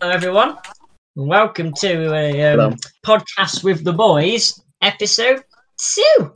Hello, 0.00 0.12
everyone. 0.12 0.56
Welcome 1.16 1.72
to 1.74 2.14
a 2.14 2.54
um, 2.54 2.76
podcast 3.04 3.62
with 3.64 3.84
the 3.84 3.92
boys, 3.92 4.60
episode 4.82 5.42
two. 5.78 6.34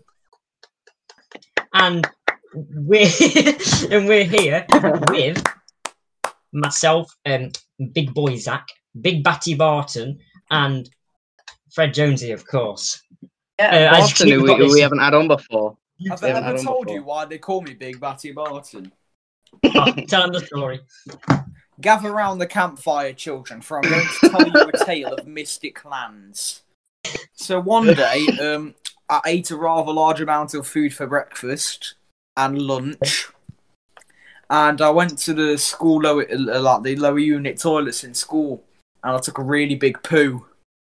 And 1.74 2.06
we're 2.54 3.06
and 3.90 4.06
we're 4.06 4.24
here 4.24 4.66
with 5.10 5.42
myself, 6.52 7.10
um, 7.26 7.50
Big 7.92 8.12
Boy 8.14 8.36
Zach, 8.36 8.66
Big 9.00 9.22
Batty 9.24 9.54
Barton, 9.54 10.18
and 10.50 10.88
Fred 11.72 11.94
Jonesy, 11.94 12.30
of 12.32 12.46
course. 12.46 13.02
Yeah, 13.58 13.90
Uh, 13.92 13.98
Barton, 14.00 14.28
who 14.28 14.42
we, 14.42 14.58
this- 14.58 14.72
we 14.74 14.80
haven't 14.80 14.98
had 15.00 15.14
on 15.14 15.28
before. 15.28 15.76
Have 16.08 16.22
Yeah, 16.22 16.28
I 16.28 16.40
I 16.40 16.48
ever 16.50 16.58
told 16.62 16.86
before. 16.86 16.96
you 16.98 17.04
why 17.04 17.24
they 17.24 17.38
call 17.38 17.60
me 17.62 17.74
Big 17.74 18.00
Batty 18.00 18.32
Barton? 18.32 18.92
Oh, 19.64 19.92
tell 20.08 20.22
them 20.22 20.32
the 20.32 20.40
story. 20.44 20.80
Gather 21.80 22.12
round 22.12 22.40
the 22.40 22.46
campfire, 22.46 23.12
children, 23.12 23.60
for 23.60 23.78
I'm 23.78 23.90
going 23.90 24.06
to 24.06 24.28
tell 24.28 24.46
you 24.46 24.70
a 24.72 24.78
tale 24.84 25.14
of 25.14 25.26
mystic 25.26 25.84
lands. 25.84 26.62
So 27.34 27.60
one 27.60 27.86
day, 27.94 28.26
um, 28.40 28.74
I 29.08 29.20
ate 29.26 29.50
a 29.50 29.56
rather 29.56 29.92
large 29.92 30.20
amount 30.20 30.54
of 30.54 30.66
food 30.66 30.94
for 30.94 31.06
breakfast 31.06 31.94
and 32.36 32.60
lunch, 32.60 33.28
and 34.48 34.80
I 34.80 34.90
went 34.90 35.18
to 35.18 35.34
the 35.34 35.58
school 35.58 36.00
lower, 36.00 36.26
uh, 36.30 36.60
like 36.60 36.82
the 36.82 36.96
lower 36.96 37.18
unit 37.18 37.58
toilets 37.58 38.04
in 38.04 38.14
school, 38.14 38.62
and 39.02 39.16
I 39.16 39.18
took 39.18 39.38
a 39.38 39.42
really 39.42 39.74
big 39.74 40.02
poo, 40.02 40.46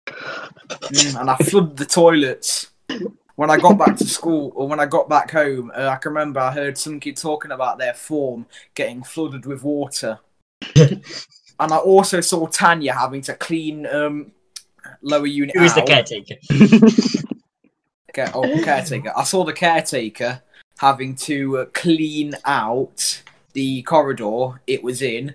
Mm, 0.07 1.21
and 1.21 1.31
I 1.31 1.37
flooded 1.37 1.77
the 1.77 1.87
toilets. 1.87 2.71
When 3.37 3.51
I 3.51 3.57
got 3.57 3.79
back 3.79 3.97
to 3.97 4.07
school, 4.07 4.53
or 4.55 4.69
when 4.69 4.79
I 4.79 4.87
got 4.87 5.09
back 5.09 5.31
home, 5.31 5.73
uh, 5.75 5.89
I 5.89 5.97
can 5.97 6.11
remember 6.11 6.41
I 6.41 6.53
heard 6.53 6.79
some 6.79 7.01
kid 7.01 7.17
talking 7.17 7.51
about 7.51 7.79
their 7.79 7.95
form 7.95 8.47
getting 8.75 9.03
flooded 9.03 9.45
with 9.45 9.65
water. 9.65 10.21
And 10.77 11.73
I 11.73 11.77
also 11.77 12.21
saw 12.21 12.47
Tanya 12.47 12.93
having 12.93 13.23
to 13.23 13.35
clean 13.35 13.87
um, 13.87 14.33
lower 15.03 15.27
unit. 15.27 15.57
Who 15.57 15.65
is 15.65 15.75
the 15.75 15.83
caretaker? 15.83 16.35
Care- 18.13 18.31
oh, 18.35 18.63
caretaker. 18.63 19.13
I 19.17 19.25
saw 19.25 19.45
the 19.45 19.53
caretaker 19.53 20.41
having 20.79 21.17
to 21.17 21.59
uh, 21.59 21.65
clean 21.73 22.35
out 22.45 23.23
the 23.55 23.83
corridor 23.83 24.61
it 24.67 24.83
was 24.85 25.03
in, 25.03 25.35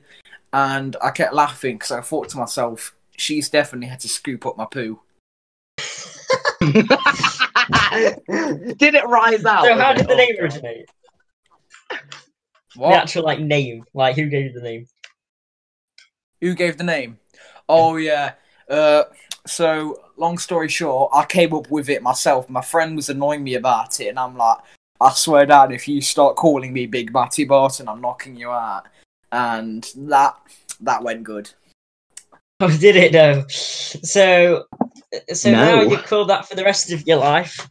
and 0.53 0.95
I 1.01 1.11
kept 1.11 1.33
laughing 1.33 1.75
because 1.75 1.91
I 1.91 2.01
thought 2.01 2.29
to 2.29 2.37
myself, 2.37 2.95
she's 3.17 3.49
definitely 3.49 3.87
had 3.87 3.99
to 4.01 4.07
scoop 4.09 4.45
up 4.45 4.57
my 4.57 4.65
poo. 4.65 4.99
did 6.61 6.85
it 8.95 9.05
rise 9.07 9.43
out? 9.45 9.65
So, 9.65 9.73
of 9.73 9.79
how 9.79 9.91
it? 9.91 9.97
did 9.97 10.07
the 10.07 10.13
Oh, 10.13 10.17
name 10.17 10.35
God. 10.35 10.43
originate? 10.43 10.89
The 12.75 12.85
actual 12.85 13.23
like 13.23 13.39
name, 13.39 13.83
like 13.93 14.15
who 14.15 14.27
gave 14.27 14.53
the 14.53 14.61
name? 14.61 14.87
Who 16.41 16.53
gave 16.53 16.77
the 16.77 16.83
name? 16.83 17.19
Oh 17.67 17.97
yeah. 17.97 18.33
Uh, 18.69 19.03
so 19.47 20.01
long 20.17 20.37
story 20.37 20.69
short, 20.69 21.11
I 21.13 21.25
came 21.25 21.53
up 21.53 21.69
with 21.71 21.89
it 21.89 22.03
myself. 22.03 22.49
My 22.49 22.61
friend 22.61 22.95
was 22.95 23.09
annoying 23.09 23.43
me 23.43 23.55
about 23.55 23.99
it, 23.99 24.07
and 24.07 24.19
I'm 24.19 24.37
like, 24.37 24.57
I 25.01 25.11
swear 25.11 25.45
down, 25.45 25.71
if 25.71 25.87
you 25.87 26.01
start 26.01 26.35
calling 26.35 26.73
me 26.73 26.85
Big 26.85 27.13
Batty 27.13 27.45
Barton, 27.45 27.87
I'm 27.87 28.01
knocking 28.01 28.35
you 28.35 28.49
out. 28.49 28.83
And 29.31 29.89
that 29.95 30.35
that 30.81 31.03
went 31.03 31.23
good. 31.23 31.51
Oh, 32.61 32.77
did 32.77 32.97
it 32.97 33.13
though? 33.13 33.45
So, 33.47 34.65
so 35.33 35.49
now 35.49 35.81
you 35.81 35.95
call 35.95 36.25
that 36.25 36.45
for 36.45 36.55
the 36.55 36.65
rest 36.65 36.91
of 36.91 37.07
your 37.07 37.15
life. 37.15 37.69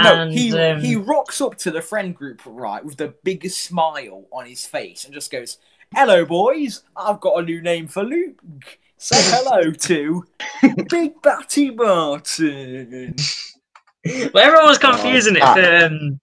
No, 0.00 0.22
And, 0.22 0.32
he 0.32 0.56
um, 0.56 0.80
he 0.80 0.94
rocks 0.94 1.40
up 1.40 1.56
to 1.58 1.72
the 1.72 1.82
friend 1.82 2.14
group 2.14 2.40
right 2.46 2.84
with 2.84 2.98
the 2.98 3.14
biggest 3.24 3.64
smile 3.64 4.26
on 4.30 4.46
his 4.46 4.64
face 4.64 5.04
and 5.04 5.12
just 5.12 5.32
goes, 5.32 5.58
"Hello, 5.94 6.24
boys! 6.24 6.82
I've 6.96 7.20
got 7.20 7.38
a 7.38 7.42
new 7.42 7.60
name 7.62 7.88
for 7.88 8.02
Luke. 8.04 8.78
Say 8.98 9.16
hello 9.18 9.70
to 9.72 10.24
Big 10.88 11.20
Batty 11.22 11.70
Barton." 11.70 13.14
well, 14.04 14.38
everyone 14.44 14.66
was 14.68 14.78
confusing 14.78 15.36
it 15.36 15.42
Ah. 15.42 15.54
for 15.54 15.76
um, 15.86 16.20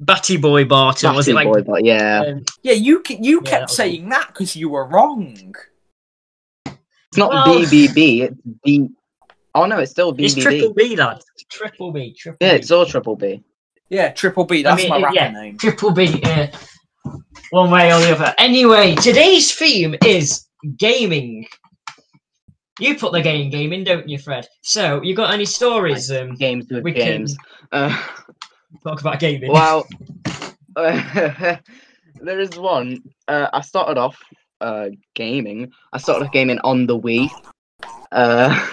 Batty 0.00 0.36
Boy 0.36 0.64
Barton. 0.64 1.14
was 1.14 1.28
it 1.28 1.34
like? 1.34 1.46
boy, 1.46 1.62
but 1.62 1.84
yeah, 1.84 2.22
um, 2.26 2.44
Yeah, 2.62 2.72
you 2.72 3.02
you 3.08 3.40
Yeah, 3.44 3.50
kept 3.50 3.62
was 3.70 3.76
saying 3.76 4.08
that 4.10 4.28
because 4.28 4.56
you 4.56 4.68
were 4.68 4.86
wrong. 4.86 5.54
it's 6.66 7.16
not 7.16 7.30
well- 7.30 7.46
BBB. 7.46 8.22
It's 8.22 8.36
B. 8.64 8.88
Oh 9.54 9.64
no, 9.64 9.78
it's 9.78 9.90
still 9.92 10.12
BBB. 10.12 10.24
it's 10.24 10.34
Triple 10.34 10.74
B, 10.74 10.96
lad. 10.96 11.22
Triple 11.50 11.92
B. 11.92 12.12
Triple 12.12 12.36
Yeah, 12.46 12.52
it's 12.54 12.70
all 12.70 12.84
triple 12.84 13.16
B. 13.16 13.42
Yeah, 13.88 14.10
Triple 14.10 14.44
B. 14.44 14.62
That's 14.62 14.82
mean, 14.82 14.90
my 14.90 15.00
rapper 15.00 15.14
yeah, 15.14 15.30
name. 15.30 15.56
Triple 15.58 15.92
B. 15.92 16.20
Uh, 16.24 16.48
one 17.50 17.70
way 17.70 17.92
or 17.92 18.00
the 18.00 18.12
other. 18.12 18.34
Anyway, 18.38 18.94
today's 18.96 19.52
theme 19.54 19.94
is 20.04 20.46
gaming. 20.78 21.46
You 22.78 22.96
put 22.96 23.12
the 23.12 23.22
game 23.22 23.50
gaming, 23.50 23.84
don't 23.84 24.08
you, 24.08 24.18
Fred? 24.18 24.46
So, 24.62 25.00
you 25.02 25.14
got 25.14 25.32
any 25.32 25.44
stories? 25.46 26.10
Um, 26.10 26.34
Games 26.34 26.66
with 26.70 26.84
we 26.84 26.92
can 26.92 27.00
games. 27.24 27.36
Uh, 27.72 27.96
talk 28.84 29.00
about 29.00 29.18
gaming. 29.18 29.50
well, 29.50 29.86
there 30.74 31.60
is 32.40 32.58
one. 32.58 33.02
Uh, 33.28 33.48
I 33.52 33.60
started 33.62 33.98
off 33.98 34.18
uh, 34.60 34.88
gaming. 35.14 35.72
I 35.92 35.98
started 35.98 36.26
off 36.26 36.32
gaming 36.32 36.58
on 36.64 36.86
the 36.86 36.98
Wii. 36.98 37.30
Uh, 38.12 38.68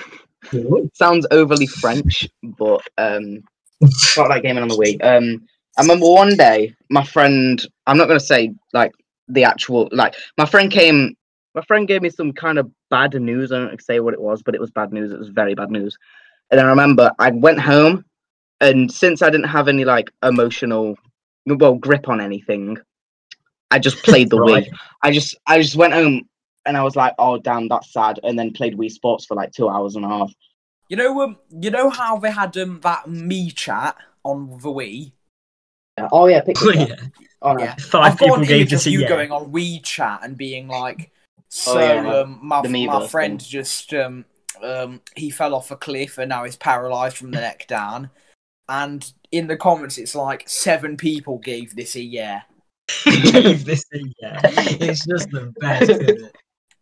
sounds 0.93 1.25
overly 1.31 1.67
French, 1.67 2.27
but 2.43 2.81
um, 2.97 3.43
started 3.87 4.29
like 4.31 4.43
gaming 4.43 4.63
on 4.63 4.69
the 4.69 4.75
Wii. 4.75 5.01
Um, 5.03 5.47
I 5.77 5.81
remember 5.81 6.07
one 6.07 6.35
day 6.35 6.75
my 6.89 7.03
friend. 7.03 7.65
I'm 7.87 7.97
not 7.97 8.07
gonna 8.07 8.19
say 8.19 8.53
like 8.73 8.91
the 9.27 9.43
actual 9.43 9.89
like 9.91 10.15
my 10.37 10.45
friend 10.45 10.71
came. 10.71 11.15
My 11.55 11.61
friend 11.61 11.87
gave 11.87 12.01
me 12.01 12.09
some 12.09 12.33
kind 12.33 12.57
of 12.57 12.71
bad 12.89 13.13
news. 13.13 13.51
I 13.51 13.59
don't 13.59 13.81
say 13.81 13.99
what 13.99 14.13
it 14.13 14.21
was, 14.21 14.41
but 14.41 14.55
it 14.55 14.61
was 14.61 14.71
bad 14.71 14.91
news. 14.91 15.11
It 15.11 15.19
was 15.19 15.29
very 15.29 15.53
bad 15.53 15.69
news. 15.69 15.97
And 16.51 16.59
I 16.59 16.63
remember 16.63 17.11
I 17.19 17.31
went 17.31 17.59
home, 17.59 18.05
and 18.59 18.91
since 18.91 19.21
I 19.21 19.29
didn't 19.29 19.49
have 19.49 19.67
any 19.67 19.85
like 19.85 20.09
emotional, 20.23 20.95
well, 21.45 21.75
grip 21.75 22.09
on 22.09 22.21
anything, 22.21 22.77
I 23.71 23.79
just 23.79 23.97
played 24.03 24.29
the 24.29 24.39
Right. 24.39 24.65
Wii. 24.65 24.77
I 25.01 25.11
just 25.11 25.35
I 25.47 25.61
just 25.61 25.75
went 25.75 25.93
home 25.93 26.23
and 26.65 26.77
I 26.77 26.83
was 26.83 26.95
like, 26.95 27.13
oh 27.17 27.37
damn, 27.37 27.67
that's 27.67 27.91
sad. 27.91 28.19
And 28.23 28.37
then 28.37 28.53
played 28.53 28.77
Wii 28.77 28.91
Sports 28.91 29.25
for 29.25 29.35
like 29.35 29.51
two 29.51 29.69
hours 29.69 29.95
and 29.95 30.05
a 30.05 30.07
half. 30.07 30.33
You 30.89 30.97
know, 30.97 31.21
um, 31.21 31.37
you 31.49 31.71
know 31.71 31.89
how 31.89 32.17
they 32.17 32.31
had 32.31 32.55
um 32.57 32.79
that 32.83 33.09
me 33.09 33.51
chat 33.51 33.95
on 34.23 34.49
the 34.49 34.69
Wii. 34.69 35.13
Yeah. 35.97 36.09
Oh 36.11 36.27
yeah, 36.27 36.41
pick 36.41 36.57
Oh, 36.61 36.71
yeah. 36.71 36.95
Oh, 37.41 37.53
no. 37.53 37.63
Yeah. 37.63 37.75
5 37.75 38.01
I've 38.01 38.17
people 38.17 38.37
gave 38.37 38.49
image 38.49 38.63
of 38.63 38.69
this 38.69 38.87
a 38.87 38.91
you 38.91 39.01
yeah. 39.01 39.09
going 39.09 39.31
on 39.31 39.51
WeChat 39.51 40.23
and 40.23 40.37
being 40.37 40.67
like, 40.67 41.11
so 41.49 41.77
Oh, 41.77 41.79
yeah, 41.79 42.13
um, 42.19 42.39
my 42.41 42.61
my 42.61 43.07
friend 43.07 43.39
thing. 43.39 43.49
just 43.49 43.93
um 43.93 44.25
um 44.63 45.01
he 45.15 45.29
fell 45.29 45.53
off 45.53 45.71
a 45.71 45.75
cliff 45.75 46.17
and 46.17 46.29
now 46.29 46.45
he's 46.45 46.55
paralyzed 46.55 47.17
from 47.17 47.31
the 47.31 47.41
neck 47.41 47.67
down. 47.67 48.09
And 48.69 49.11
in 49.31 49.47
the 49.47 49.57
comments, 49.57 49.97
it's 49.97 50.15
like 50.15 50.47
seven 50.47 50.95
people 50.97 51.37
gave 51.37 51.75
this 51.75 51.95
a 51.95 52.01
yeah. 52.01 52.41
gave 53.03 53.65
this 53.65 53.83
a 53.93 53.99
yeah. 54.21 54.39
It's 54.43 55.05
just 55.05 55.29
the 55.31 55.53
best, 55.59 55.89
isn't 55.89 56.31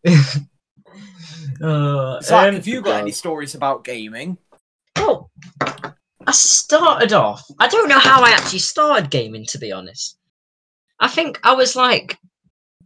it? 0.03 0.41
uh, 1.63 2.22
Zach, 2.22 2.47
um, 2.49 2.53
have 2.53 2.67
you 2.67 2.81
got 2.81 3.01
any 3.01 3.11
stories 3.11 3.55
about 3.55 3.83
gaming? 3.83 4.38
well, 4.95 5.29
I 6.27 6.31
started 6.31 7.13
off. 7.13 7.43
I 7.59 7.67
don't 7.67 7.87
know 7.89 7.99
how 7.99 8.23
I 8.23 8.31
actually 8.31 8.59
started 8.59 9.09
gaming, 9.09 9.45
to 9.47 9.57
be 9.57 9.71
honest. 9.71 10.17
I 10.99 11.07
think 11.07 11.39
I 11.43 11.53
was 11.53 11.75
like 11.75 12.17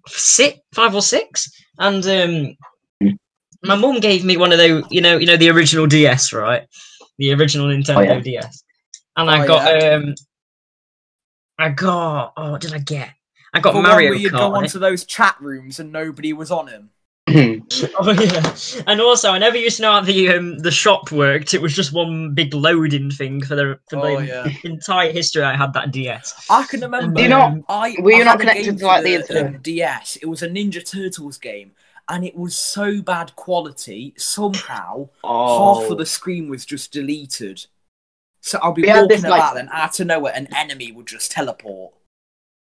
six, 0.07 0.59
five 0.73 0.95
or 0.95 1.01
six, 1.01 1.49
and 1.77 2.05
um, 2.07 2.55
my 3.63 3.75
mum 3.75 3.99
gave 3.99 4.23
me 4.23 4.37
one 4.37 4.51
of 4.51 4.57
those, 4.57 4.83
you 4.89 5.01
know, 5.01 5.17
you 5.17 5.25
know, 5.25 5.37
the 5.37 5.49
original 5.49 5.87
DS, 5.87 6.33
right? 6.33 6.65
The 7.17 7.33
original 7.33 7.67
Nintendo 7.67 8.05
yeah. 8.05 8.19
DS, 8.19 8.63
and 9.17 9.29
I 9.29 9.43
Oh, 9.43 9.47
got 9.47 9.81
yeah. 9.81 9.89
um, 9.95 10.15
I 11.57 11.69
got 11.69 12.33
oh, 12.37 12.51
what 12.51 12.61
did 12.61 12.73
I 12.73 12.79
get? 12.79 13.09
I 13.53 13.59
got 13.59 13.71
The 13.71 13.77
one 13.77 13.83
Mario 13.83 14.09
where 14.11 14.19
you'd 14.19 14.33
Kart. 14.33 14.37
go 14.37 14.55
onto 14.55 14.79
those 14.79 15.05
chat 15.05 15.37
rooms 15.39 15.79
and 15.79 15.91
nobody 15.91 16.33
was 16.33 16.51
on 16.51 16.67
him. 16.67 16.89
Oh 17.97 18.11
yeah, 18.11 18.55
and 18.85 19.01
also 19.01 19.31
I 19.31 19.39
never 19.39 19.57
used 19.57 19.77
to 19.77 19.81
know 19.81 19.93
how 19.93 20.01
the 20.01 20.29
um, 20.29 20.59
the 20.59 20.69
shop 20.69 21.11
worked. 21.11 21.53
It 21.55 21.61
was 21.61 21.73
just 21.73 21.91
one 21.91 22.33
big 22.35 22.53
loading 22.53 23.09
thing 23.09 23.41
for 23.41 23.55
the 23.55 23.79
for 23.89 23.97
Oh 23.97 24.17
the 24.19 24.25
yeah, 24.27 24.47
entire 24.63 25.11
history. 25.11 25.41
I 25.43 25.55
had 25.57 25.73
that 25.73 25.91
DS. 25.91 26.45
I 26.51 26.63
can 26.65 26.81
remember. 26.81 27.15
Do 27.15 27.23
you 27.23 27.29
not- 27.29 27.51
Um, 27.51 27.65
I 27.67 27.95
Were 27.99 28.11
you 28.11 28.21
I 28.21 28.25
not 28.25 28.39
connected 28.39 28.77
to, 28.77 28.85
like, 28.85 28.97
for 29.01 29.03
the 29.07 29.15
internet? 29.15 29.55
um, 29.55 29.61
DS. 29.61 30.17
It 30.17 30.27
was 30.27 30.43
a 30.43 30.47
Ninja 30.47 30.87
Turtles 30.87 31.39
game, 31.39 31.71
and 32.09 32.23
it 32.23 32.35
was 32.35 32.55
so 32.55 33.01
bad 33.01 33.35
quality. 33.35 34.13
Somehow, 34.17 35.09
oh, 35.23 35.81
half 35.81 35.91
of 35.91 35.97
the 35.97 36.05
screen 36.05 36.47
was 36.47 36.63
just 36.63 36.91
deleted. 36.91 37.65
So 38.41 38.59
I'll 38.61 38.71
be 38.73 38.83
We 38.83 38.89
had 38.89 39.01
walking 39.01 39.07
this, 39.09 39.23
like- 39.23 39.39
about, 39.41 39.57
and 39.57 39.69
out 39.71 39.99
of 39.99 40.05
nowhere, 40.07 40.33
an 40.35 40.47
enemy 40.55 40.91
would 40.91 41.07
just 41.07 41.31
teleport. 41.31 41.91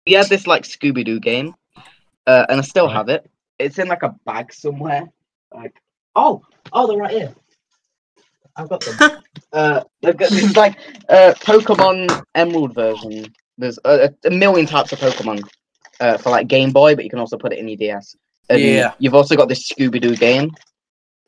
we 0.05 0.13
had 0.13 0.27
this 0.29 0.45
like 0.45 0.61
Scooby 0.63 1.03
Doo 1.03 1.19
game, 1.19 1.55
uh, 2.27 2.45
and 2.50 2.59
I 2.59 2.61
still 2.61 2.88
have 2.88 3.09
it. 3.09 3.27
It's 3.59 3.79
in 3.79 3.88
like 3.88 4.03
a 4.03 4.15
bag 4.25 4.53
somewhere. 4.53 5.09
Like, 5.53 5.75
oh, 6.15 6.41
oh, 6.71 6.88
they're 6.88 6.97
right 6.97 7.11
here. 7.11 7.33
I've 8.55 8.69
got 8.69 8.81
them. 8.81 9.21
uh, 9.53 9.83
they've 10.01 10.17
got 10.17 10.29
this 10.31 10.55
like 10.55 10.77
uh, 11.09 11.33
Pokemon 11.38 12.23
Emerald 12.35 12.75
version. 12.75 13.25
There's 13.57 13.79
a, 13.85 14.13
a 14.25 14.29
million 14.29 14.65
types 14.65 14.91
of 14.91 15.00
Pokemon 15.00 15.47
uh, 16.00 16.17
for 16.17 16.29
like 16.29 16.47
Game 16.47 16.71
Boy, 16.71 16.95
but 16.95 17.03
you 17.03 17.09
can 17.09 17.19
also 17.19 17.38
put 17.38 17.53
it 17.53 17.59
in 17.59 17.67
your 17.67 17.77
DS. 17.77 18.15
And 18.50 18.61
Yeah. 18.61 18.94
you've 19.00 19.15
also 19.15 19.35
got 19.35 19.47
this 19.50 19.71
Scooby 19.71 20.01
Doo 20.01 20.15
game. 20.15 20.51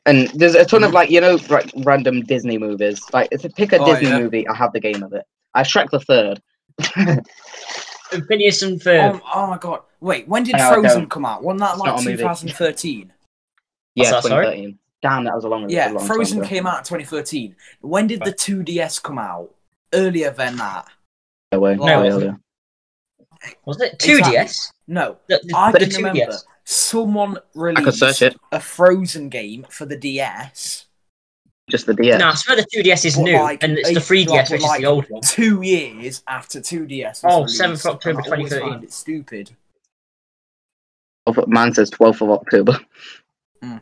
And 0.08 0.30
there's 0.36 0.54
a 0.54 0.66
ton 0.66 0.84
of 0.84 0.92
like 0.92 1.10
you 1.10 1.20
know 1.20 1.40
like 1.50 1.72
random 1.78 2.22
Disney 2.22 2.60
movies. 2.60 3.02
Like 3.12 3.28
if 3.32 3.44
you 3.44 3.50
pick 3.50 3.74
a 3.74 3.80
Oh, 3.80 3.86
Disney 3.86 4.10
yeah. 4.10 4.20
movie, 4.20 4.48
I 4.48 4.54
have 4.54 4.72
the 4.74 4.80
game 4.80 5.02
of 5.02 5.14
it. 5.14 5.26
I 5.56 5.64
Shrek 5.64 5.90
the 5.90 6.00
third. 6.00 6.42
And 6.96 7.26
Phineas 8.28 8.62
and 8.62 8.80
Ferb. 8.80 9.20
Oh, 9.24 9.32
oh 9.34 9.48
my 9.48 9.58
god! 9.58 9.82
Wait, 10.06 10.28
when 10.28 10.44
did 10.44 10.54
I 10.54 10.60
know, 10.70 10.82
Frozen 10.84 11.08
come 11.10 11.26
out? 11.26 11.44
Wasn't 11.44 11.62
that 11.62 11.80
like 11.80 11.88
not 11.94 12.02
a 12.02 12.06
movie. 12.06 12.18
2013? 12.18 13.12
yeah, 13.96 14.12
that, 14.12 14.24
sorry? 14.24 14.46
2013. 14.46 14.80
Damn, 15.02 15.24
that 15.24 15.34
was 15.34 15.44
a 15.46 15.48
long. 15.48 15.64
a 15.66 15.68
Yeah, 15.68 15.90
long 15.90 16.06
Frozen 16.06 16.40
ago. 16.40 16.48
came 16.48 16.68
out 16.68 16.78
in 16.78 16.84
2013. 16.84 17.56
When 17.82 18.06
did 18.06 18.20
the 18.24 18.32
2DS 18.32 19.02
come 19.02 19.18
out? 19.18 19.50
Earlier 19.94 20.30
than 20.30 20.58
that. 20.58 20.86
No 21.52 21.60
way. 21.60 21.76
No, 21.76 21.86
No, 21.86 22.04
it 22.04 22.10
earlier. 22.10 22.38
Was 23.66 23.82
it 23.82 23.98
2DS? 23.98 24.72
No, 24.88 25.18
The, 25.28 25.40
the, 25.44 25.58
I 25.58 25.72
the 25.72 25.80
can 25.80 25.90
2DS. 25.90 25.98
remember 25.98 26.34
someone 26.66 27.38
I 27.38 27.42
released 27.56 28.22
it. 28.22 28.36
a 28.52 28.60
Frozen 28.60 29.30
game 29.30 29.66
for 29.70 29.86
the 29.88 29.98
DS 29.98 30.86
Just 31.70 31.86
the 31.88 31.94
DS. 31.96 32.20
No, 32.20 32.30
I 32.30 32.34
swear 32.36 32.58
the 32.58 32.68
2DS 32.76 33.06
is 33.06 33.16
But 33.16 33.22
new, 33.24 33.40
like 33.40 33.64
and 33.64 33.78
it's 33.80 33.90
the 33.90 33.98
eight- 34.00 34.28
3DS, 34.28 34.52
which 34.52 34.62
like 34.62 34.78
is 34.80 34.82
the 34.82 34.86
old 34.88 35.06
one. 35.10 35.22
two 35.24 35.62
years 35.64 36.22
after 36.28 36.60
2DS. 36.60 37.24
Was 37.24 37.26
Oh, 37.26 37.38
released, 37.42 37.60
7th 37.62 37.86
of 37.86 37.96
October 37.96 38.20
and 38.20 38.34
I 38.34 38.38
2013. 38.38 38.70
find 38.70 38.84
It 38.84 38.94
stupid. 38.94 39.52
Man 41.48 41.74
says 41.74 41.90
12th 41.92 42.22
of 42.22 42.30
October. 42.30 42.80
Mm. 43.64 43.82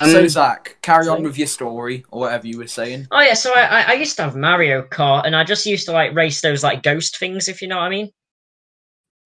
Um, 0.00 0.10
so 0.10 0.28
Zach, 0.28 0.76
carry 0.82 1.08
on 1.08 1.22
with 1.22 1.38
your 1.38 1.46
story 1.46 2.04
or 2.10 2.20
whatever 2.20 2.46
you 2.46 2.58
were 2.58 2.66
saying. 2.66 3.06
Oh 3.10 3.20
yeah, 3.20 3.34
so 3.34 3.52
I, 3.54 3.62
I 3.62 3.80
I 3.82 3.92
used 3.94 4.16
to 4.16 4.24
have 4.24 4.36
Mario 4.36 4.82
Kart, 4.82 5.24
and 5.24 5.34
I 5.34 5.42
just 5.42 5.64
used 5.64 5.86
to 5.86 5.92
like 5.92 6.14
race 6.14 6.40
those 6.42 6.62
like 6.62 6.82
ghost 6.82 7.18
things, 7.18 7.48
if 7.48 7.62
you 7.62 7.68
know 7.68 7.76
what 7.76 7.84
I 7.84 7.88
mean. 7.90 8.10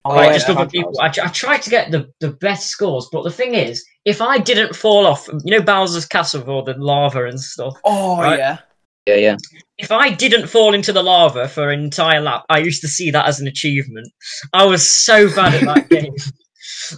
Oh, 0.05 0.15
like 0.15 0.27
yeah. 0.27 0.33
just 0.33 0.49
other 0.49 0.69
people. 0.69 0.93
I, 0.99 1.07
I 1.07 1.27
tried 1.27 1.61
to 1.63 1.69
get 1.69 1.91
the, 1.91 2.11
the 2.21 2.31
best 2.31 2.69
scores, 2.69 3.07
but 3.11 3.23
the 3.23 3.29
thing 3.29 3.53
is, 3.53 3.85
if 4.05 4.21
I 4.21 4.39
didn't 4.39 4.75
fall 4.75 5.05
off, 5.05 5.27
you 5.43 5.51
know 5.51 5.61
Bowser's 5.61 6.05
Castle 6.05 6.39
with 6.39 6.49
all 6.49 6.63
the 6.63 6.73
lava 6.75 7.25
and 7.25 7.39
stuff. 7.39 7.75
Oh 7.83 8.19
Right. 8.19 8.39
yeah. 8.39 8.57
yeah, 9.05 9.15
yeah. 9.15 9.37
If 9.81 9.91
I 9.91 10.09
didn't 10.11 10.47
fall 10.47 10.73
into 10.73 10.93
the 10.93 11.01
lava 11.03 11.47
for 11.47 11.71
an 11.71 11.81
entire 11.81 12.21
lap, 12.21 12.45
I 12.49 12.59
used 12.59 12.81
to 12.81 12.87
see 12.87 13.09
that 13.11 13.25
as 13.27 13.39
an 13.39 13.47
achievement. 13.47 14.07
I 14.53 14.65
was 14.65 14.89
so 14.89 15.27
bad 15.35 15.55
at 15.55 15.61
that 15.65 15.89
game. 15.89 16.13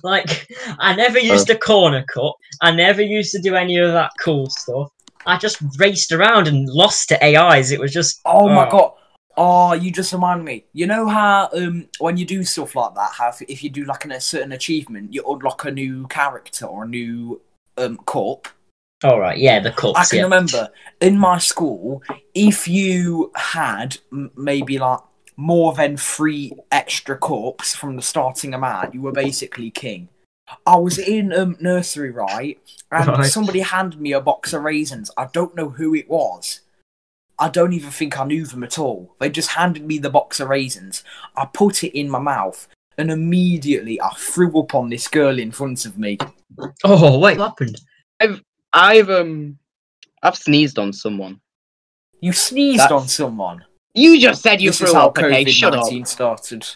Like 0.03 0.47
I 0.79 0.95
never 0.95 1.19
used 1.19 1.49
a 1.49 1.57
corner 1.57 2.03
cut. 2.11 2.33
I 2.61 2.71
never 2.71 3.01
used 3.01 3.31
to 3.33 3.41
do 3.41 3.55
any 3.55 3.77
of 3.77 3.91
that 3.93 4.11
cool 4.19 4.49
stuff. 4.49 4.89
I 5.25 5.37
just 5.37 5.57
raced 5.77 6.11
around 6.11 6.47
and 6.47 6.67
lost 6.69 7.09
to 7.09 7.23
AIs. 7.23 7.71
It 7.71 7.79
was 7.79 7.93
just 7.93 8.19
Oh 8.25 8.47
my 8.49 8.67
Oh. 8.67 8.71
god. 8.71 8.91
Oh, 9.37 9.73
you 9.73 9.91
just 9.91 10.11
remind 10.13 10.43
me. 10.43 10.65
You 10.73 10.87
know 10.87 11.07
how 11.07 11.49
um 11.55 11.87
when 11.99 12.17
you 12.17 12.25
do 12.25 12.43
stuff 12.43 12.75
like 12.75 12.93
that, 12.95 13.11
how 13.13 13.29
if, 13.29 13.41
if 13.43 13.63
you 13.63 13.69
do 13.69 13.85
like 13.85 14.03
an, 14.05 14.11
a 14.11 14.19
certain 14.21 14.51
achievement, 14.51 15.13
you 15.13 15.23
unlock 15.27 15.63
a 15.65 15.71
new 15.71 16.07
character 16.07 16.65
or 16.65 16.83
a 16.83 16.87
new 16.87 17.41
um 17.77 17.97
cup. 18.05 18.47
All 19.03 19.19
right. 19.19 19.37
Yeah, 19.37 19.59
the 19.59 19.71
cups. 19.71 19.99
I 19.99 20.05
can 20.05 20.17
yeah. 20.17 20.23
remember 20.23 20.69
in 21.01 21.17
my 21.17 21.37
school, 21.37 22.01
if 22.33 22.67
you 22.67 23.31
had 23.35 23.97
maybe 24.35 24.79
like 24.79 24.99
more 25.35 25.73
than 25.73 25.97
three 25.97 26.53
extra 26.71 27.17
cups 27.17 27.75
from 27.75 27.95
the 27.95 28.01
starting 28.01 28.53
amount, 28.53 28.93
you 28.93 29.01
were 29.01 29.11
basically 29.11 29.71
king. 29.71 30.09
I 30.65 30.75
was 30.75 30.99
in 30.99 31.33
um, 31.33 31.57
nursery, 31.59 32.11
right, 32.11 32.59
and 32.91 33.07
Right. 33.07 33.25
somebody 33.25 33.61
handed 33.61 33.99
me 33.99 34.11
a 34.11 34.21
box 34.21 34.53
of 34.53 34.63
raisins. 34.63 35.09
I 35.17 35.27
don't 35.31 35.55
know 35.55 35.69
who 35.69 35.95
it 35.95 36.09
was. 36.09 36.61
I 37.39 37.49
don't 37.49 37.73
even 37.73 37.89
think 37.89 38.19
I 38.19 38.25
knew 38.25 38.45
them 38.45 38.63
at 38.63 38.77
all. 38.77 39.15
They 39.19 39.29
just 39.29 39.49
handed 39.49 39.85
me 39.85 39.97
the 39.97 40.09
box 40.09 40.39
of 40.39 40.49
raisins. 40.49 41.03
I 41.35 41.45
put 41.45 41.83
it 41.83 41.97
in 41.97 42.09
my 42.09 42.19
mouth, 42.19 42.67
and 42.97 43.09
immediately 43.09 43.99
I 44.01 44.11
threw 44.15 44.59
up 44.59 44.75
on 44.75 44.89
this 44.89 45.07
girl 45.07 45.39
in 45.39 45.51
front 45.51 45.85
of 45.85 45.97
me. 45.97 46.17
Oh 46.83 47.17
wait, 47.19 47.39
what 47.39 47.49
happened? 47.49 47.81
I've 48.19 48.41
um, 49.01 49.57
I've 50.21 50.35
sneezed 50.35 50.79
on 50.79 50.93
someone. 50.93 51.39
You 52.21 52.33
sneezed 52.33 52.79
That's- 52.79 53.01
on 53.01 53.07
someone. 53.07 53.63
You 53.95 54.19
just 54.19 54.41
said 54.41 54.59
you 54.61 54.69
this 54.69 54.79
threw 54.79 54.87
is 54.87 54.93
how 54.93 55.07
up. 55.09 55.17
Okay, 55.19 55.45
shut 55.45 55.73
COVID 55.73 55.77
up. 55.77 55.83
nineteen 55.83 56.05
started. 56.05 56.67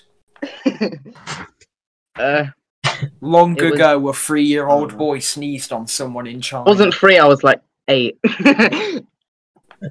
uh, 2.19 2.45
Long 3.21 3.55
It 3.57 3.63
was- 3.63 3.73
ago, 3.73 4.07
a 4.09 4.13
three-year-old 4.13 4.94
Oh. 4.94 4.97
boy 4.97 5.19
sneezed 5.19 5.71
on 5.71 5.88
someone 5.88 6.27
in 6.27 6.41
China. 6.41 6.63
wasn't 6.65 6.94
free. 6.94 7.17
I 7.17 7.25
was 7.25 7.44
like 7.44 7.61
eight. 7.88 8.17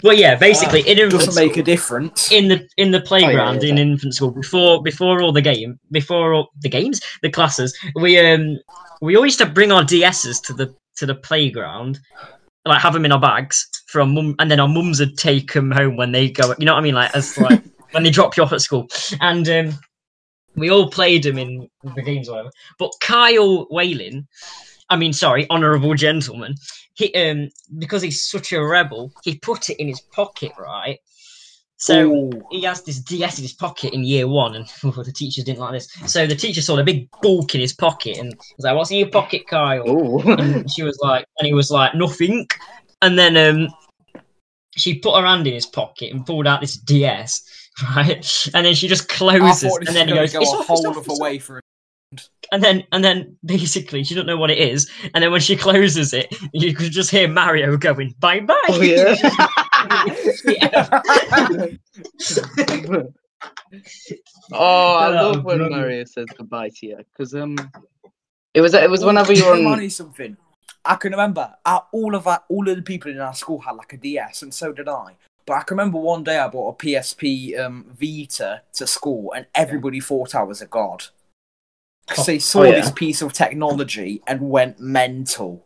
Well, 0.02 0.14
yeah, 0.14 0.34
basically 0.34 0.80
in 0.80 0.98
infant 0.98 1.12
doesn't 1.12 1.36
make 1.40 1.52
school- 1.52 1.60
a 1.62 1.64
difference. 1.64 2.32
in 2.32 2.48
the 2.48 2.68
in 2.76 2.90
the 2.90 3.00
playground 3.02 3.62
yeah, 3.62 3.68
in 3.70 3.78
infant 3.78 4.14
school 4.16 4.32
before 4.32 4.82
before 4.82 5.22
all 5.22 5.30
the 5.32 5.40
game 5.40 5.78
before 5.92 6.34
all 6.34 6.48
the 6.62 6.68
games 6.68 7.00
the 7.22 7.30
classes 7.30 7.72
we 7.94 8.18
um 8.18 8.58
we 9.00 9.14
always 9.14 9.28
used 9.34 9.38
to 9.38 9.46
bring 9.46 9.70
our 9.70 9.84
DSs 9.84 10.42
to 10.42 10.52
the 10.54 10.74
to 10.96 11.06
the 11.06 11.14
playground 11.14 12.00
like 12.66 12.82
have 12.82 12.92
them 12.92 13.04
in 13.04 13.12
our 13.12 13.20
bags 13.20 13.68
for 13.86 14.00
our 14.00 14.06
mum 14.06 14.34
and 14.38 14.50
then 14.50 14.60
our 14.60 14.68
mums 14.68 15.00
would 15.00 15.16
take 15.16 15.52
them 15.52 15.70
home 15.70 15.96
when 15.96 16.12
they 16.12 16.28
go 16.30 16.54
you 16.58 16.66
know 16.66 16.74
what 16.74 16.80
I 16.80 16.82
mean? 16.82 16.94
Like 16.94 17.14
as 17.14 17.38
like 17.38 17.62
when 17.92 18.02
they 18.02 18.10
drop 18.10 18.36
you 18.36 18.42
off 18.42 18.52
at 18.52 18.60
school. 18.60 18.88
And 19.20 19.48
um 19.48 19.78
we 20.56 20.70
all 20.70 20.90
played 20.90 21.22
them 21.22 21.38
in 21.38 21.68
the 21.94 22.02
games 22.02 22.28
or 22.28 22.32
whatever. 22.32 22.50
But 22.78 22.92
Kyle 23.00 23.66
Whalen 23.70 24.26
I 24.90 24.96
mean 24.96 25.12
sorry 25.12 25.48
honourable 25.50 25.94
gentleman 25.94 26.54
he 26.94 27.14
um 27.14 27.48
because 27.78 28.02
he's 28.02 28.28
such 28.28 28.52
a 28.52 28.64
rebel 28.64 29.12
he 29.22 29.38
put 29.38 29.70
it 29.70 29.80
in 29.80 29.88
his 29.88 30.00
pocket 30.00 30.52
right 30.58 30.98
so 31.78 32.10
Ooh. 32.10 32.30
he 32.50 32.62
has 32.62 32.82
this 32.82 32.98
DS 32.98 33.38
in 33.38 33.42
his 33.42 33.52
pocket 33.52 33.92
in 33.92 34.04
year 34.04 34.26
one, 34.26 34.54
and 34.54 34.66
the 34.82 35.12
teachers 35.14 35.44
didn't 35.44 35.60
like 35.60 35.72
this. 35.72 35.92
So 36.06 36.26
the 36.26 36.34
teacher 36.34 36.62
saw 36.62 36.78
a 36.78 36.84
big 36.84 37.08
bulk 37.22 37.54
in 37.54 37.60
his 37.60 37.74
pocket 37.74 38.18
and 38.18 38.34
was 38.56 38.64
like, 38.64 38.76
"What's 38.76 38.90
in 38.90 38.98
your 38.98 39.10
pocket, 39.10 39.46
Kyle?" 39.46 39.88
Ooh. 39.88 40.20
And 40.20 40.70
she 40.70 40.82
was 40.82 40.98
like, 41.02 41.26
and 41.38 41.46
he 41.46 41.52
was 41.52 41.70
like, 41.70 41.94
"Nothing." 41.94 42.46
And 43.02 43.18
then 43.18 43.36
um, 43.36 43.68
she 44.76 44.98
put 44.98 45.20
her 45.20 45.26
hand 45.26 45.46
in 45.46 45.54
his 45.54 45.66
pocket 45.66 46.12
and 46.12 46.24
pulled 46.24 46.46
out 46.46 46.62
this 46.62 46.76
DS, 46.78 47.42
right? 47.96 48.48
And 48.54 48.64
then 48.64 48.74
she 48.74 48.88
just 48.88 49.08
closes, 49.08 49.62
thought 49.62 49.86
and 49.86 49.94
then 49.94 50.08
he 50.08 50.14
goes, 50.14 50.32
go 50.32 50.40
"It's 50.40 50.52
a 50.52 50.54
off, 50.54 50.60
it's 50.60 50.68
whole 50.68 50.86
off, 50.88 50.96
of 50.96 51.04
it's 51.04 51.08
a 51.08 51.12
off." 51.12 51.20
way 51.20 51.38
for 51.38 51.60
And 52.52 52.62
then, 52.62 52.84
and 52.92 53.04
then, 53.04 53.36
basically, 53.44 54.02
she 54.02 54.14
don't 54.14 54.26
know 54.26 54.38
what 54.38 54.50
it 54.50 54.58
is. 54.58 54.90
And 55.12 55.22
then 55.22 55.30
when 55.30 55.40
she 55.40 55.56
closes 55.56 56.14
it, 56.14 56.34
you 56.54 56.74
could 56.74 56.92
just 56.92 57.10
hear 57.10 57.28
Mario 57.28 57.76
going, 57.76 58.14
"Bye 58.18 58.40
bye." 58.40 58.54
Oh 58.70 58.80
yeah. 58.80 59.14
oh, 64.52 64.94
I 64.94 65.08
love 65.08 65.44
when 65.44 65.58
brilliant. 65.58 65.72
Mario 65.80 66.04
says 66.04 66.26
goodbye 66.36 66.70
to 66.76 66.86
you 66.86 66.96
because 67.12 67.34
um, 67.34 67.56
it 68.54 68.60
was 68.60 68.74
it 68.74 68.90
was 68.90 69.04
whenever 69.04 69.32
you 69.32 69.44
were 69.44 69.54
on. 69.54 69.78
me 69.78 69.88
something. 69.88 70.36
I 70.84 70.94
can 70.96 71.10
remember 71.12 71.52
uh, 71.64 71.80
all 71.92 72.14
of 72.14 72.24
that. 72.24 72.44
All 72.48 72.68
of 72.68 72.76
the 72.76 72.82
people 72.82 73.10
in 73.10 73.20
our 73.20 73.34
school 73.34 73.60
had 73.60 73.72
like 73.72 73.92
a 73.92 73.96
DS, 73.96 74.42
and 74.42 74.52
so 74.54 74.72
did 74.72 74.88
I. 74.88 75.16
But 75.46 75.54
I 75.54 75.62
can 75.62 75.76
remember 75.76 75.98
one 75.98 76.24
day 76.24 76.38
I 76.38 76.48
bought 76.48 76.80
a 76.80 76.86
PSP 76.86 77.58
um, 77.58 77.86
Vita 77.98 78.62
to 78.74 78.86
school, 78.86 79.32
and 79.34 79.46
everybody 79.54 80.00
thought 80.00 80.34
I 80.34 80.42
was 80.42 80.60
a 80.60 80.66
god 80.66 81.04
because 82.08 82.26
they 82.26 82.38
saw 82.38 82.60
Oh, 82.60 82.64
yeah. 82.64 82.80
this 82.80 82.90
piece 82.92 83.20
of 83.22 83.32
technology 83.32 84.22
and 84.26 84.40
went 84.48 84.80
mental. 84.80 85.65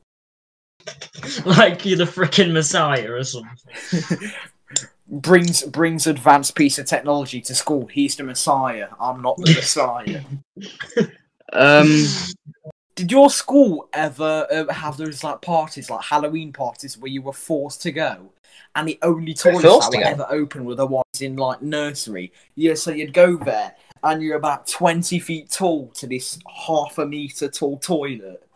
like 1.45 1.85
you're 1.85 1.99
the 1.99 2.05
freaking 2.05 2.53
Messiah 2.53 3.13
or 3.13 3.25
something. 3.25 4.31
brings 5.11 5.63
brings 5.63 6.07
advanced 6.07 6.55
piece 6.55 6.79
of 6.79 6.87
technology 6.87 7.41
to 7.43 7.55
school. 7.55 7.87
He's 7.87 8.17
the 8.17 8.23
Messiah. 8.23 8.89
I'm 9.01 9.23
not 9.23 9.37
the 9.37 9.55
Messiah. 9.55 10.23
Um, 11.53 12.07
Did 12.95 13.11
your 13.11 13.29
school 13.29 13.89
ever 13.93 14.47
uh, 14.53 14.73
have 14.73 14.97
those 14.97 15.25
like 15.25 15.43
parties, 15.43 15.91
like 15.91 16.05
Halloween 16.05 16.53
parties, 16.53 16.97
where 16.97 17.11
you 17.11 17.23
were 17.23 17.33
forced 17.33 17.83
to 17.83 17.91
go, 17.91 18.31
and 18.77 18.87
the 18.87 19.01
only 19.03 19.35
toilets 19.35 19.65
forced 19.65 19.91
that 19.91 19.99
were 19.99 20.05
go? 20.05 20.11
ever 20.11 20.27
open 20.31 20.65
were 20.65 20.77
the 20.77 20.87
ones 20.87 21.21
in 21.21 21.35
like 21.35 21.61
nursery? 21.61 22.33
Yeah, 22.55 22.75
so 22.75 22.93
you'd 22.93 23.13
go 23.13 23.37
there, 23.37 23.75
and 24.05 24.23
you're 24.23 24.37
about 24.37 24.69
twenty 24.69 25.19
feet 25.19 25.51
tall 25.51 25.89
to 25.95 26.07
this 26.07 26.39
half 26.69 26.99
a 26.99 27.05
meter 27.07 27.49
tall 27.49 27.79
toilet. 27.79 28.47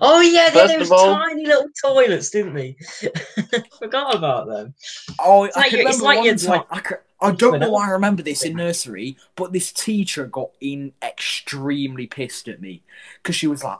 Oh 0.00 0.20
yeah, 0.20 0.50
they 0.50 0.60
First 0.60 0.72
had 0.72 0.80
those 0.80 0.90
all- 0.90 1.14
tiny 1.16 1.46
little 1.46 1.66
toilets, 1.82 2.30
didn't 2.30 2.54
they? 2.54 2.76
Forgot 3.78 4.14
about 4.14 4.46
them. 4.48 4.74
Oh, 5.18 5.44
It's 5.44 5.56
I 5.56 5.60
like 5.60 5.70
can 5.70 5.80
you- 5.80 5.88
it's 5.88 5.98
remember 6.00 6.04
like 6.22 6.26
one 6.26 6.36
time. 6.58 6.64
I, 6.70 6.80
ca- 6.80 6.96
I 7.20 7.30
don't 7.32 7.58
know 7.60 7.70
why 7.70 7.88
I 7.88 7.90
remember 7.90 8.22
this 8.22 8.44
in 8.44 8.54
nursery, 8.56 9.16
but 9.36 9.52
this 9.52 9.72
teacher 9.72 10.26
got 10.26 10.50
in 10.60 10.92
extremely 11.02 12.06
pissed 12.06 12.46
at 12.48 12.60
me 12.60 12.82
because 13.22 13.34
she 13.36 13.46
was 13.46 13.64
like, 13.64 13.78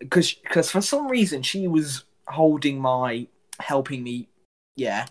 because 0.00 0.32
because 0.34 0.70
for 0.70 0.80
some 0.80 1.08
reason 1.08 1.42
she 1.42 1.68
was 1.68 2.04
holding 2.28 2.80
my, 2.80 3.26
helping 3.60 4.02
me, 4.02 4.28
yeah. 4.76 5.06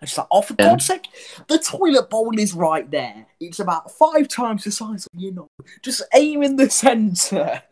And 0.00 0.08
she's 0.08 0.16
like, 0.16 0.26
oh, 0.30 0.40
for 0.42 0.54
Yeah. 0.58 0.70
God's 0.70 0.86
sake, 0.86 1.06
the 1.48 1.58
toilet 1.58 2.08
bowl 2.08 2.38
is 2.38 2.54
right 2.54 2.90
there. 2.90 3.26
It's 3.40 3.58
about 3.60 3.90
five 3.90 4.26
times 4.28 4.64
the 4.64 4.70
size 4.70 5.06
of 5.06 5.20
you 5.20 5.32
know. 5.32 5.48
Just 5.82 6.02
aim 6.14 6.42
in 6.42 6.56
the 6.56 6.68
centre. 6.84 7.62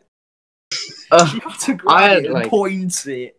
Uh, 1.15 1.25
She 1.27 1.39
had 1.39 1.59
to 1.59 1.73
grab 1.75 1.97
I 2.01 2.15
and 2.17 2.33
like- 2.33 2.49
point 2.49 3.05
it. 3.07 3.35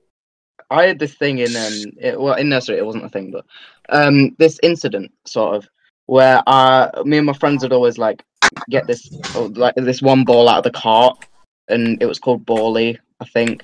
I 0.68 0.86
had 0.86 0.98
this 0.98 1.14
thing 1.14 1.38
in 1.38 1.54
um, 1.54 1.92
it, 2.00 2.20
well, 2.20 2.34
in 2.34 2.48
nursery 2.48 2.76
it 2.76 2.84
wasn't 2.84 3.04
a 3.04 3.08
thing, 3.08 3.30
but 3.30 3.44
um, 3.88 4.34
this 4.38 4.58
incident 4.64 5.12
sort 5.24 5.54
of 5.54 5.68
where 6.06 6.42
uh, 6.48 6.90
me 7.04 7.18
and 7.18 7.26
my 7.26 7.32
friends 7.34 7.62
would 7.62 7.72
always 7.72 7.98
like 7.98 8.24
get 8.68 8.86
this 8.88 9.08
oh, 9.36 9.52
like 9.54 9.74
this 9.76 10.02
one 10.02 10.24
ball 10.24 10.48
out 10.48 10.58
of 10.58 10.64
the 10.64 10.76
cart, 10.78 11.24
and 11.68 12.02
it 12.02 12.06
was 12.06 12.18
called 12.18 12.44
Bally, 12.46 12.98
I 13.20 13.24
think. 13.26 13.62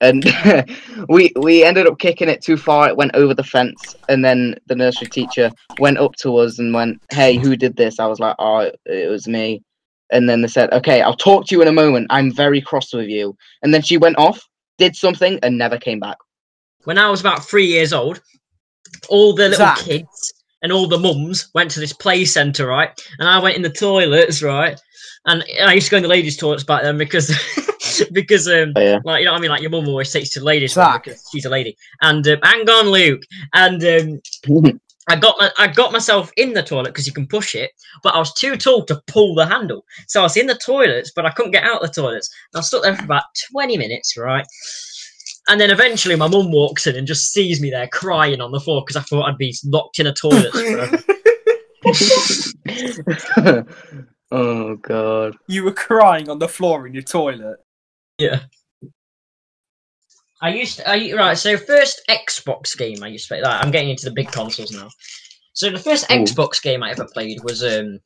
And 0.00 0.24
we 1.08 1.32
we 1.36 1.64
ended 1.64 1.88
up 1.88 1.98
kicking 1.98 2.28
it 2.28 2.40
too 2.42 2.56
far. 2.56 2.88
It 2.88 2.96
went 2.96 3.16
over 3.16 3.34
the 3.34 3.42
fence, 3.42 3.96
and 4.08 4.24
then 4.24 4.54
the 4.66 4.76
nursery 4.76 5.08
teacher 5.08 5.50
went 5.80 5.98
up 5.98 6.14
to 6.16 6.36
us 6.36 6.60
and 6.60 6.72
went, 6.72 7.02
"Hey, 7.10 7.36
who 7.36 7.56
did 7.56 7.76
this?" 7.76 7.98
I 7.98 8.06
was 8.06 8.20
like, 8.20 8.36
"Oh, 8.38 8.70
it 8.86 9.10
was 9.10 9.26
me." 9.26 9.62
And 10.14 10.28
then 10.28 10.40
they 10.40 10.48
said, 10.48 10.72
"Okay, 10.72 11.02
I'll 11.02 11.16
talk 11.16 11.46
to 11.46 11.54
you 11.54 11.60
in 11.60 11.68
a 11.68 11.72
moment. 11.72 12.06
I'm 12.08 12.32
very 12.32 12.60
cross 12.60 12.94
with 12.94 13.08
you." 13.08 13.36
And 13.62 13.74
then 13.74 13.82
she 13.82 13.98
went 13.98 14.16
off, 14.16 14.40
did 14.78 14.96
something, 14.96 15.38
and 15.42 15.58
never 15.58 15.76
came 15.76 16.00
back. 16.00 16.16
When 16.84 16.98
I 16.98 17.10
was 17.10 17.20
about 17.20 17.44
three 17.44 17.66
years 17.66 17.92
old, 17.92 18.22
all 19.08 19.34
the 19.34 19.50
little 19.50 19.66
Zach. 19.66 19.78
kids 19.78 20.32
and 20.62 20.72
all 20.72 20.86
the 20.86 20.98
mums 20.98 21.50
went 21.54 21.70
to 21.72 21.80
this 21.80 21.92
play 21.92 22.24
centre, 22.24 22.66
right? 22.66 22.90
And 23.18 23.28
I 23.28 23.38
went 23.38 23.56
in 23.56 23.62
the 23.62 23.70
toilets, 23.70 24.42
right? 24.42 24.80
And 25.26 25.44
I 25.62 25.74
used 25.74 25.86
to 25.86 25.90
go 25.92 25.96
in 25.98 26.02
the 26.02 26.08
ladies' 26.08 26.36
toilets 26.36 26.64
back 26.64 26.82
then 26.82 26.98
because 26.98 27.28
because 28.12 28.48
um 28.48 28.72
Oh, 28.76 28.80
yeah. 28.80 28.98
like 29.04 29.20
you 29.20 29.26
know 29.26 29.32
what 29.32 29.38
I 29.38 29.40
mean 29.40 29.50
like 29.50 29.60
your 29.60 29.70
mum 29.70 29.88
always 29.88 30.12
takes 30.12 30.30
to 30.30 30.40
the 30.40 30.46
ladies' 30.46 30.74
because 30.74 31.28
she's 31.30 31.44
a 31.44 31.50
lady. 31.50 31.76
And 32.02 32.26
um, 32.26 32.38
hang 32.42 32.68
on, 32.68 32.86
Luke. 32.88 33.22
And 33.52 33.82
um 33.84 34.20
I 35.08 35.16
got 35.16 35.36
my, 35.38 35.50
I 35.58 35.66
got 35.68 35.92
myself 35.92 36.32
in 36.36 36.54
the 36.54 36.62
toilet 36.62 36.90
because 36.90 37.06
you 37.06 37.12
can 37.12 37.26
push 37.26 37.54
it, 37.54 37.72
but 38.02 38.14
I 38.14 38.18
was 38.18 38.32
too 38.32 38.56
tall 38.56 38.84
to 38.86 39.02
pull 39.06 39.34
the 39.34 39.46
handle. 39.46 39.84
So 40.08 40.20
I 40.20 40.22
was 40.22 40.36
in 40.36 40.46
the 40.46 40.54
toilets, 40.54 41.12
but 41.14 41.26
I 41.26 41.30
couldn't 41.30 41.52
get 41.52 41.64
out 41.64 41.82
of 41.82 41.88
the 41.92 42.00
toilets. 42.00 42.30
And 42.52 42.58
I 42.58 42.60
was 42.60 42.68
stuck 42.68 42.82
there 42.82 42.96
for 42.96 43.04
about 43.04 43.24
20 43.52 43.76
minutes, 43.76 44.16
right? 44.16 44.46
And 45.48 45.60
then 45.60 45.70
eventually 45.70 46.16
my 46.16 46.28
mum 46.28 46.50
walks 46.50 46.86
in 46.86 46.96
and 46.96 47.06
just 47.06 47.32
sees 47.32 47.60
me 47.60 47.70
there 47.70 47.88
crying 47.88 48.40
on 48.40 48.50
the 48.50 48.60
floor 48.60 48.82
because 48.82 48.96
I 48.96 49.02
thought 49.02 49.28
I'd 49.28 49.36
be 49.36 49.54
locked 49.64 49.98
in 49.98 50.06
a 50.06 50.14
toilet 50.14 50.54
oh 54.32 54.76
god. 54.76 55.36
You 55.48 55.64
were 55.64 55.72
crying 55.72 56.30
on 56.30 56.38
the 56.38 56.48
floor 56.48 56.86
in 56.86 56.94
your 56.94 57.02
toilet. 57.02 57.58
yeah. 58.18 58.40
I 60.44 60.48
used 60.50 60.76
to, 60.76 60.86
I, 60.88 61.10
right, 61.16 61.38
so 61.38 61.56
first 61.56 62.02
Xbox 62.10 62.76
game 62.76 63.02
I 63.02 63.08
used 63.08 63.28
to 63.28 63.34
play 63.34 63.40
that. 63.40 63.64
I'm 63.64 63.70
getting 63.70 63.88
into 63.88 64.04
the 64.04 64.12
big 64.12 64.30
consoles 64.30 64.72
now. 64.72 64.90
So 65.54 65.70
the 65.70 65.78
first 65.78 66.04
Ooh. 66.10 66.16
Xbox 66.16 66.62
game 66.62 66.82
I 66.82 66.90
ever 66.90 67.06
played 67.14 67.38
was 67.42 67.64
um 67.64 67.98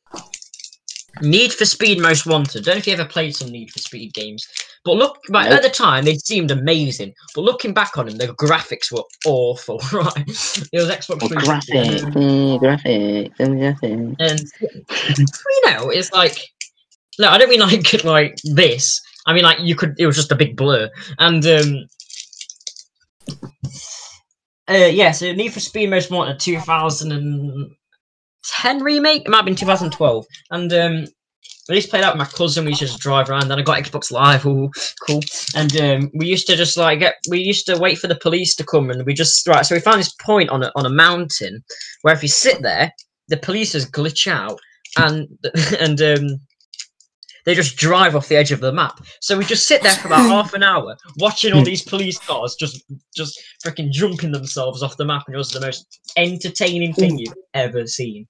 Need 1.21 1.51
for 1.51 1.65
Speed 1.65 1.99
Most 1.99 2.25
Wanted. 2.25 2.63
Don't 2.63 2.75
know 2.75 2.79
if 2.79 2.87
you 2.87 2.93
ever 2.93 3.03
played 3.03 3.35
some 3.35 3.49
Need 3.49 3.71
for 3.71 3.79
Speed 3.79 4.13
games, 4.13 4.47
but 4.85 4.95
look, 4.95 5.17
right, 5.29 5.49
Nope. 5.49 5.57
at 5.57 5.63
the 5.63 5.69
time 5.69 6.05
they 6.05 6.15
seemed 6.15 6.49
amazing. 6.49 7.13
But 7.35 7.41
looking 7.41 7.73
back 7.73 7.97
on 7.97 8.05
them, 8.05 8.17
the 8.17 8.27
graphics 8.27 8.89
were 8.89 9.03
awful. 9.25 9.81
Right, 9.91 10.13
it 10.71 10.79
was 10.79 10.89
Xbox 10.89 11.19
Oh, 11.21 11.27
360. 11.27 11.73
graphic, 11.73 12.13
mm, 12.13 12.59
graphic, 12.59 13.37
mm, 13.37 14.15
and 14.19 14.39
you 15.43 15.61
know, 15.71 15.89
it's 15.89 16.13
like 16.13 16.37
no, 17.19 17.27
I 17.27 17.37
don't 17.37 17.49
mean 17.49 17.59
like 17.59 18.03
like 18.05 18.37
this. 18.45 19.01
I 19.25 19.33
mean 19.33 19.43
like 19.43 19.59
you 19.59 19.75
could. 19.75 19.95
It 19.99 20.05
was 20.07 20.15
just 20.15 20.31
a 20.31 20.35
big 20.35 20.55
blur, 20.55 20.89
and 21.17 21.45
um, 21.45 21.85
uh, 24.69 24.89
yeah. 24.91 25.11
So 25.11 25.31
Need 25.31 25.53
for 25.53 25.59
Speed 25.59 25.89
Most 25.89 26.11
Wanted, 26.11 26.39
2010 26.39 28.83
remake. 28.83 29.23
It 29.23 29.29
might 29.29 29.37
have 29.37 29.45
been 29.45 29.55
2012, 29.55 30.25
and 30.51 30.73
um. 30.73 31.05
I 31.69 31.75
used 31.75 31.87
to 31.87 31.91
play 31.91 32.01
that 32.01 32.13
with 32.13 32.19
my 32.19 32.25
cousin. 32.25 32.65
We 32.65 32.71
used 32.71 32.79
to 32.79 32.87
just 32.87 32.99
drive 32.99 33.29
around. 33.29 33.47
Then 33.47 33.59
I 33.59 33.61
got 33.61 33.77
Xbox 33.77 34.11
Live. 34.11 34.43
Ooh, 34.47 34.71
cool. 35.05 35.19
And 35.55 35.79
um, 35.79 36.09
we 36.15 36.25
used 36.25 36.47
to 36.47 36.55
just 36.55 36.75
like 36.77 36.97
get. 36.97 37.17
We 37.29 37.37
used 37.39 37.67
to 37.67 37.77
wait 37.77 37.99
for 37.99 38.07
the 38.07 38.15
police 38.15 38.55
to 38.55 38.65
come, 38.65 38.89
and 38.89 39.05
we 39.05 39.13
just 39.13 39.47
right. 39.47 39.63
So 39.63 39.75
we 39.75 39.81
found 39.81 39.99
this 39.99 40.15
point 40.19 40.49
on 40.49 40.63
a 40.63 40.71
on 40.75 40.87
a 40.87 40.89
mountain 40.89 41.63
where 42.01 42.15
if 42.15 42.23
you 42.23 42.27
sit 42.27 42.63
there, 42.63 42.91
the 43.27 43.37
police 43.37 43.73
just 43.73 43.91
glitch 43.91 44.25
out, 44.25 44.59
and 44.97 45.27
and 45.79 46.01
um, 46.01 46.39
they 47.49 47.55
just 47.55 47.77
drive 47.77 48.15
off 48.15 48.27
the 48.27 48.35
edge 48.35 48.51
of 48.51 48.59
the 48.59 48.71
map. 48.71 48.99
So 49.21 49.35
we 49.35 49.43
just 49.43 49.65
sit 49.65 49.81
there 49.81 49.95
for 49.95 50.07
about 50.07 50.29
half 50.29 50.53
an 50.53 50.61
hour 50.61 50.95
watching 51.17 51.51
all 51.51 51.63
these 51.63 51.81
police 51.81 52.19
cars 52.19 52.55
just 52.55 52.83
just 53.15 53.41
freaking 53.65 53.89
jumping 53.89 54.31
themselves 54.31 54.83
off 54.83 54.97
the 54.97 55.05
map, 55.05 55.23
and 55.25 55.33
it 55.33 55.39
was 55.39 55.49
the 55.49 55.59
most 55.59 55.99
entertaining 56.15 56.93
thing 56.93 57.17
you've 57.17 57.33
ever 57.55 57.87
seen. 57.87 58.27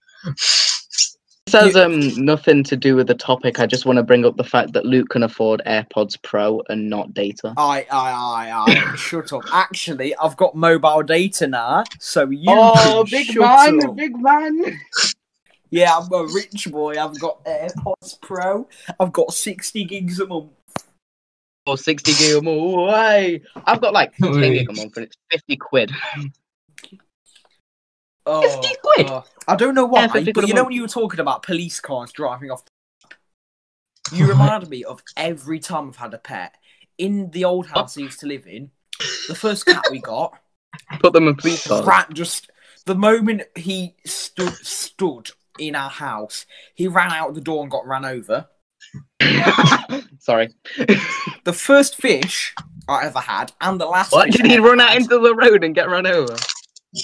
This 1.52 1.54
has 1.54 1.76
um 1.76 2.24
nothing 2.24 2.64
to 2.64 2.78
do 2.78 2.96
with 2.96 3.08
the 3.08 3.14
topic. 3.14 3.60
I 3.60 3.66
just 3.66 3.86
want 3.86 3.98
to 3.98 4.04
bring 4.04 4.24
up 4.24 4.38
the 4.38 4.44
fact 4.46 4.72
that 4.72 4.86
Luke 4.86 5.10
can 5.10 5.24
afford 5.24 5.62
AirPods 5.68 6.22
Pro 6.22 6.62
and 6.70 6.90
not 6.90 7.14
data. 7.14 7.54
I, 7.58 7.86
I, 7.92 8.12
I, 8.12 8.66
I. 8.72 8.96
shut 8.96 9.34
up. 9.34 9.44
Actually, 9.52 10.16
I've 10.16 10.38
got 10.38 10.56
mobile 10.56 11.04
data 11.04 11.46
now, 11.46 11.84
so 12.00 12.30
you. 12.30 12.46
Oh, 12.48 13.04
can 13.10 13.26
shut 13.26 13.84
up. 13.84 13.96
big 13.98 14.16
man. 14.16 14.80
Yeah, 15.70 15.98
I'm 15.98 16.12
a 16.12 16.24
rich 16.24 16.68
boy. 16.72 17.02
I've 17.02 17.20
got 17.20 17.44
AirPods 17.46 18.20
Pro. 18.22 18.68
I've 19.00 19.12
got 19.12 19.34
60 19.34 19.84
gigs 19.86 20.20
a 20.20 20.28
month. 20.28 20.52
Or 21.68 21.78
60 21.78 22.14
gig 22.14 22.38
a 22.38 22.42
month. 22.42 22.92
Way. 22.92 23.42
I've 23.66 23.82
got 23.82 23.94
like 23.94 24.16
10 24.18 24.34
Oi. 24.34 24.42
gig 24.42 24.70
a 24.70 24.74
month 24.74 24.98
and 24.98 25.06
it's 25.06 25.18
50 25.32 25.58
quid. 25.58 25.92
Oh, 28.26 28.42
50 28.42 28.76
quid? 28.84 29.08
oh. 29.10 29.24
I 29.48 29.56
don't 29.56 29.76
know 29.76 29.86
why, 29.86 30.02
Yeah, 30.14 30.32
but 30.34 30.48
you 30.48 30.54
know 30.54 30.64
when 30.64 30.74
you 30.74 30.82
were 30.82 30.88
talking 30.88 31.20
about 31.20 31.44
police 31.44 31.80
cars 31.80 32.12
driving 32.12 32.52
off, 32.52 32.64
you 34.12 34.28
reminded 34.28 34.70
me 34.70 34.84
of 34.84 35.02
every 35.18 35.60
time 35.60 35.90
I've 35.90 35.96
had 35.96 36.14
a 36.14 36.20
pet. 36.20 36.56
In 36.98 37.32
the 37.32 37.46
old 37.46 37.68
oh. 37.68 37.80
house 37.80 37.98
I 37.98 38.02
used 38.02 38.20
to 38.22 38.28
live 38.28 38.46
in, 38.46 38.72
the 39.28 39.36
first 39.36 39.66
cat 39.66 39.86
we 39.90 40.00
got, 40.00 40.38
Put 41.00 41.14
them 41.14 41.28
in 41.28 41.36
police 41.36 41.66
cars. 41.66 41.86
ran 41.86 42.06
just 42.14 42.52
the 42.86 42.96
moment 42.96 43.44
he 43.56 43.96
stood 44.06 44.54
stood 44.54 45.32
in 45.60 45.76
our 45.76 45.90
house, 45.90 46.46
he 46.76 46.88
ran 46.88 47.12
out 47.12 47.34
the 47.34 47.42
door 47.42 47.62
and 47.64 47.72
got 47.72 47.86
ran 47.88 48.06
over. 48.06 48.48
Sorry. 50.20 50.50
The 51.44 51.54
first 51.54 51.96
fish 51.96 52.54
I 52.88 53.06
ever 53.06 53.20
had, 53.20 53.52
and 53.62 53.80
the 53.80 53.86
last. 53.86 54.12
What 54.12 54.28
fish 54.28 54.36
did 54.38 54.46
he 54.48 54.54
ever 54.56 54.70
run 54.70 54.80
out 54.82 54.90
had- 54.90 55.02
into 55.04 55.20
the 55.20 55.36
road 55.36 55.64
and 55.64 55.76
get 55.76 55.90
run 55.90 56.08
over? 56.08 56.36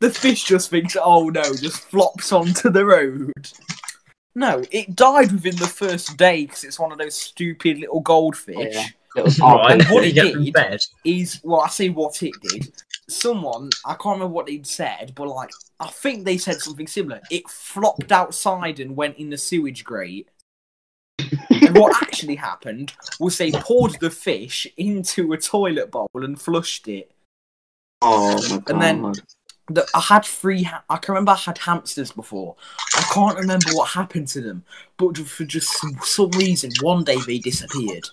the 0.00 0.10
fish 0.12 0.44
just 0.44 0.70
thinks, 0.70 0.96
"Oh 1.00 1.28
no," 1.28 1.42
just 1.42 1.80
flops 1.82 2.32
onto 2.32 2.70
the 2.70 2.84
road. 2.84 3.32
No, 4.34 4.62
it 4.70 4.96
died 4.96 5.30
within 5.32 5.56
the 5.56 5.66
first 5.66 6.16
day 6.16 6.46
because 6.46 6.64
it's 6.64 6.78
one 6.78 6.90
of 6.92 6.98
those 6.98 7.14
stupid 7.14 7.78
little 7.78 8.00
goldfish. 8.00 8.74
Yeah. 8.74 8.86
It 9.14 9.24
was 9.24 9.38
what 9.38 9.78
you 9.90 10.00
he 10.00 10.12
get 10.12 10.32
from 10.32 10.44
did- 10.44 10.84
Is 11.04 11.40
well, 11.44 11.60
I 11.60 11.68
say 11.68 11.90
what 11.90 12.22
it 12.22 12.32
did. 12.40 12.72
Someone, 13.12 13.70
I 13.84 13.90
can't 13.94 14.16
remember 14.16 14.28
what 14.28 14.46
they'd 14.46 14.66
said, 14.66 15.12
but 15.14 15.28
like 15.28 15.50
I 15.80 15.88
think 15.88 16.24
they 16.24 16.38
said 16.38 16.60
something 16.60 16.86
similar. 16.86 17.20
It 17.30 17.48
flopped 17.48 18.10
outside 18.12 18.80
and 18.80 18.96
went 18.96 19.16
in 19.18 19.30
the 19.30 19.38
sewage 19.38 19.84
grate. 19.84 20.28
and 21.18 21.76
what 21.76 22.00
actually 22.02 22.36
happened 22.36 22.92
was 23.20 23.38
they 23.38 23.52
poured 23.52 23.96
the 24.00 24.10
fish 24.10 24.66
into 24.76 25.32
a 25.32 25.38
toilet 25.38 25.90
bowl 25.90 26.08
and 26.14 26.40
flushed 26.40 26.88
it. 26.88 27.10
Oh 28.00 28.34
my 28.50 28.58
god. 28.58 28.70
And 28.70 28.82
then- 28.82 29.12
the, 29.68 29.86
I 29.94 30.00
had 30.00 30.24
three. 30.24 30.64
Ha- 30.64 30.82
I 30.90 30.96
can 30.96 31.12
remember 31.14 31.30
I 31.32 31.36
had 31.36 31.56
hamsters 31.56 32.10
before. 32.10 32.56
I 32.96 33.02
can't 33.14 33.38
remember 33.38 33.70
what 33.72 33.88
happened 33.90 34.26
to 34.28 34.40
them, 34.40 34.64
but 34.96 35.16
for 35.16 35.44
just 35.44 35.68
some, 35.78 35.96
some 36.02 36.30
reason, 36.32 36.72
one 36.80 37.04
day 37.04 37.16
they 37.26 37.38
disappeared, 37.38 38.08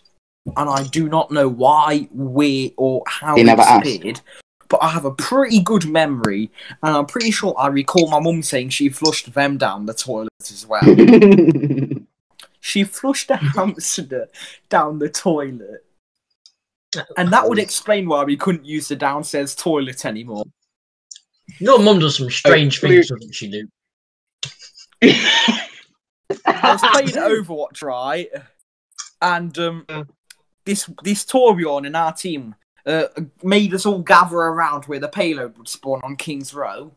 and 0.56 0.70
I 0.70 0.84
do 0.84 1.10
not 1.10 1.32
know 1.32 1.50
why, 1.50 2.08
where, 2.12 2.70
or 2.78 3.02
how 3.08 3.36
They 3.36 3.42
they, 3.42 3.48
never 3.48 3.64
asked. 3.64 4.22
Disappeared. 4.70 4.80
But 4.80 4.84
I 4.86 4.90
have 4.90 5.06
a 5.06 5.12
pretty 5.12 5.62
good 5.62 5.88
memory, 5.88 6.52
and 6.84 6.96
I'm 6.96 7.06
pretty 7.06 7.32
sure 7.32 7.56
I 7.58 7.68
recall 7.68 8.10
my 8.10 8.20
mum 8.20 8.44
saying 8.44 8.70
she 8.70 8.90
flushed 8.90 9.34
them 9.34 9.58
down 9.58 9.86
the 9.86 9.94
toilet 9.94 10.30
as 10.42 10.66
well. 10.66 10.84
she 12.60 12.84
flushed 12.84 13.30
a 13.32 13.38
hamster 13.38 14.30
down 14.70 15.00
the 15.00 15.10
toilet, 15.10 15.86
and 17.18 17.32
that 17.32 17.48
would 17.48 17.60
explain 17.60 18.08
why 18.08 18.24
we 18.24 18.38
couldn't 18.38 18.66
use 18.66 18.88
the 18.88 18.96
downstairs 18.96 19.56
toilet 19.56 20.06
anymore. 20.06 20.46
Your 21.60 21.80
mum 21.80 22.00
does 22.00 22.18
some 22.18 22.30
strange 22.30 22.84
Oh, 22.84 22.88
things, 22.88 23.10
doesn't 23.10 23.34
she, 23.34 23.48
Luke? 23.48 23.70
I 26.46 26.74
was 26.74 26.82
playing 26.92 27.08
Overwatch, 27.10 27.82
right? 27.82 28.30
And 29.22 29.58
um, 29.58 29.86
this 30.66 30.90
this 31.04 31.26
Torbjorn 31.26 31.86
in 31.88 31.96
our 31.96 32.14
team 32.14 32.56
uh, 32.86 33.08
made 33.44 33.74
us 33.74 33.86
all 33.86 34.00
gather 34.00 34.38
around 34.38 34.86
where 34.86 35.00
the 35.00 35.08
payload 35.08 35.58
would 35.58 35.68
spawn 35.68 36.02
on 36.04 36.16
King's 36.16 36.54
Row. 36.54 36.94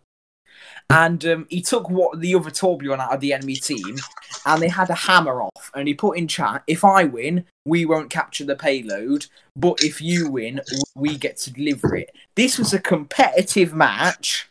And 0.90 1.24
um, 1.24 1.46
he 1.48 1.62
took 1.62 1.88
what 1.88 2.20
the 2.20 2.34
other 2.34 2.50
Torbjorn 2.50 2.98
out 2.98 3.14
of 3.14 3.20
the 3.20 3.32
enemy 3.32 3.54
team, 3.54 3.96
and 4.44 4.60
they 4.60 4.68
had 4.68 4.90
a 4.90 4.94
hammer 4.94 5.42
off. 5.42 5.70
And 5.74 5.88
he 5.88 5.94
put 5.94 6.18
in 6.18 6.28
chat, 6.28 6.62
"If 6.66 6.84
I 6.84 7.04
win, 7.04 7.44
we 7.64 7.86
won't 7.86 8.10
capture 8.10 8.44
the 8.44 8.56
payload, 8.56 9.26
but 9.56 9.82
if 9.82 10.02
you 10.02 10.30
win, 10.30 10.60
we 10.94 11.16
get 11.16 11.38
to 11.38 11.52
deliver 11.52 11.96
it." 11.96 12.14
This 12.34 12.58
was 12.58 12.74
a 12.74 12.78
competitive 12.78 13.72
match, 13.72 14.48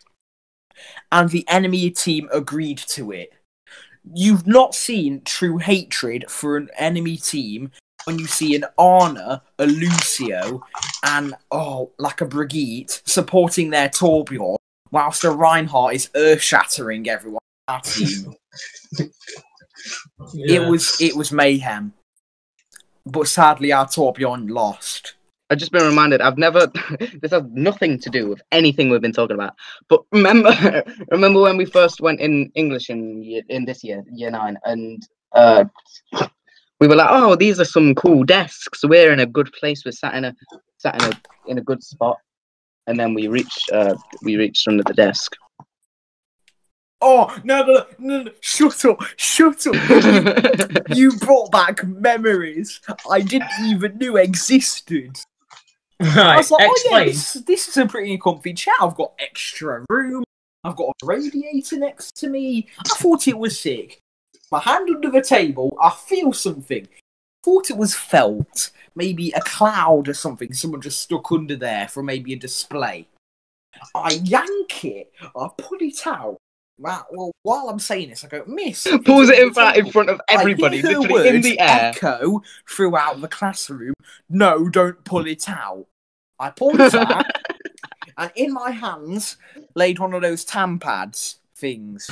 and 1.12 1.30
the 1.30 1.48
enemy 1.48 1.92
team 1.92 2.28
agreed 2.32 2.80
to 2.80 3.12
it 3.12 3.34
you've 4.14 4.48
not 4.48 4.74
seen 4.74 5.22
true 5.24 5.58
hatred 5.58 6.26
for 6.30 6.58
an 6.58 6.70
enemy 6.78 7.18
team 7.18 7.72
when 8.06 8.20
you 8.20 8.28
see 8.28 8.56
an 8.56 8.66
Ana, 8.78 9.42
a 9.60 9.66
Lucio, 9.66 10.64
and 11.04 11.34
oh, 11.52 11.92
like 11.98 12.22
a 12.22 12.26
Brigitte 12.26 13.02
supporting 13.06 13.70
their 13.70 13.90
Torbjorn 13.90 14.58
whilst 14.92 15.24
a 15.24 15.32
Reinhardt 15.32 15.96
is 15.96 16.10
earth 16.16 16.42
shattering 16.42 17.10
everyone. 17.10 17.42
our 17.68 17.82
team. 17.82 18.34
Yeah. 20.34 20.62
It 20.62 20.70
was 20.70 21.02
it 21.02 21.16
was 21.16 21.32
mayhem. 21.32 21.94
But 23.06 23.28
sadly, 23.28 23.72
our 23.72 23.88
Torbjorn 23.88 24.50
lost. 24.52 25.16
I've 25.50 25.58
just 25.58 25.72
been 25.72 25.86
reminded. 25.86 26.22
I've 26.22 26.38
never. 26.38 26.68
this 27.22 27.32
has 27.32 27.44
nothing 27.52 28.00
to 28.00 28.10
do 28.10 28.30
with 28.30 28.42
anything 28.52 28.90
we've 28.90 29.02
been 29.02 29.12
talking 29.12 29.36
about. 29.36 29.56
But 29.90 30.02
remember, 30.12 30.84
remember 31.12 31.42
when 31.42 31.58
we 31.58 31.66
first 31.66 32.00
went 32.00 32.20
in 32.20 32.52
English 32.56 32.90
in 32.90 33.42
in 33.50 33.66
this 33.66 33.84
year, 33.84 34.04
year 34.12 34.32
nine, 34.32 34.58
and 34.64 35.06
uh, 35.34 35.66
we 36.82 36.88
were 36.88 36.96
like, 36.96 37.08
"Oh, 37.10 37.36
these 37.36 37.60
are 37.60 37.66
some 37.66 37.94
cool 37.96 38.24
desks. 38.24 38.84
We're 38.84 39.14
in 39.14 39.20
a 39.20 39.26
good 39.26 39.54
place. 39.54 39.86
We're 39.86 39.92
sat 39.92 40.16
in 40.16 40.26
a 40.26 40.36
sat 40.80 41.02
in 41.02 41.14
a 41.14 41.22
in 41.52 41.58
a 41.60 41.62
good 41.62 41.82
spot." 41.82 42.18
And 42.88 43.00
then 43.00 43.14
we 43.14 43.28
reached 43.28 43.72
uh, 43.72 43.96
we 44.24 44.36
reached 44.36 44.68
under 44.68 44.84
the 44.84 44.94
desk. 44.94 45.34
Oh 47.00 47.36
no 47.44 47.64
no 47.64 47.86
no! 48.00 48.24
no. 48.24 48.32
Shut 48.42 48.84
up! 48.86 49.00
Shut 49.16 49.68
up! 49.68 50.90
you 50.90 51.12
brought 51.20 51.52
back 51.52 51.84
memories 51.86 52.82
I 53.10 53.22
didn't 53.22 53.50
even 53.66 53.98
know 54.00 54.18
existed. 54.18 55.18
I 56.00 56.16
Right, 56.16 56.38
was 56.38 56.50
like, 56.50 56.68
oh 56.68 56.84
yeah, 56.90 57.04
this, 57.04 57.34
this 57.46 57.68
is 57.68 57.78
a 57.78 57.86
pretty 57.86 58.18
comfy 58.18 58.56
chat. 58.56 58.74
I've 58.82 58.96
got 58.96 59.14
extra 59.20 59.86
room. 59.88 60.24
I've 60.64 60.76
got 60.76 60.96
a 61.04 61.06
radiator 61.06 61.78
next 61.78 62.16
to 62.18 62.28
me. 62.28 62.70
I 62.80 62.90
thought 62.98 63.28
it 63.28 63.38
was 63.38 63.60
sick. 63.60 64.00
My 64.52 64.60
hand 64.60 64.90
under 64.90 65.10
the 65.10 65.22
table. 65.22 65.78
I 65.82 65.90
feel 65.90 66.34
something. 66.34 66.88
Thought 67.44 67.70
it 67.70 67.78
was 67.78 67.96
felt. 67.96 68.72
Maybe 68.96 69.32
a 69.32 69.42
cloud 69.42 70.10
or 70.10 70.14
something. 70.14 70.54
Someone 70.54 70.82
just 70.82 71.02
stuck 71.02 71.32
under 71.32 71.56
there 71.56 71.88
for 71.88 72.04
maybe 72.04 72.34
a 72.34 72.38
display. 72.38 73.08
I 73.96 74.20
yank 74.24 74.84
it. 74.84 75.12
I 75.22 75.48
pull 75.58 75.78
it 75.80 76.06
out. 76.06 76.38
Well, 76.78 77.08
well, 77.12 77.32
while 77.44 77.70
I'm 77.70 77.80
saying 77.80 78.10
this, 78.10 78.24
I 78.24 78.28
go, 78.28 78.44
Miss. 78.48 78.88
Pulls 79.06 79.30
it 79.30 79.40
in 79.40 79.54
front 79.54 79.78
in 79.78 79.92
front 79.92 80.10
of 80.10 80.20
everybody, 80.28 80.82
literally 80.82 81.30
in 81.30 81.42
the 81.42 81.60
air. 81.60 81.92
Echo 81.96 82.42
throughout 82.68 83.22
the 83.22 83.28
classroom. 83.28 83.94
No, 84.30 84.68
don't 84.68 85.04
pull 85.06 85.28
it 85.28 85.48
out. 85.48 85.86
I 86.40 86.50
pulled 86.50 86.82
it 86.82 86.94
out, 86.96 87.26
and 88.18 88.32
in 88.36 88.52
my 88.52 88.72
hands 88.72 89.38
laid 89.76 90.00
one 90.00 90.14
of 90.16 90.24
those 90.24 90.44
tam 90.44 90.80
pads 90.80 91.38
things. 91.56 92.10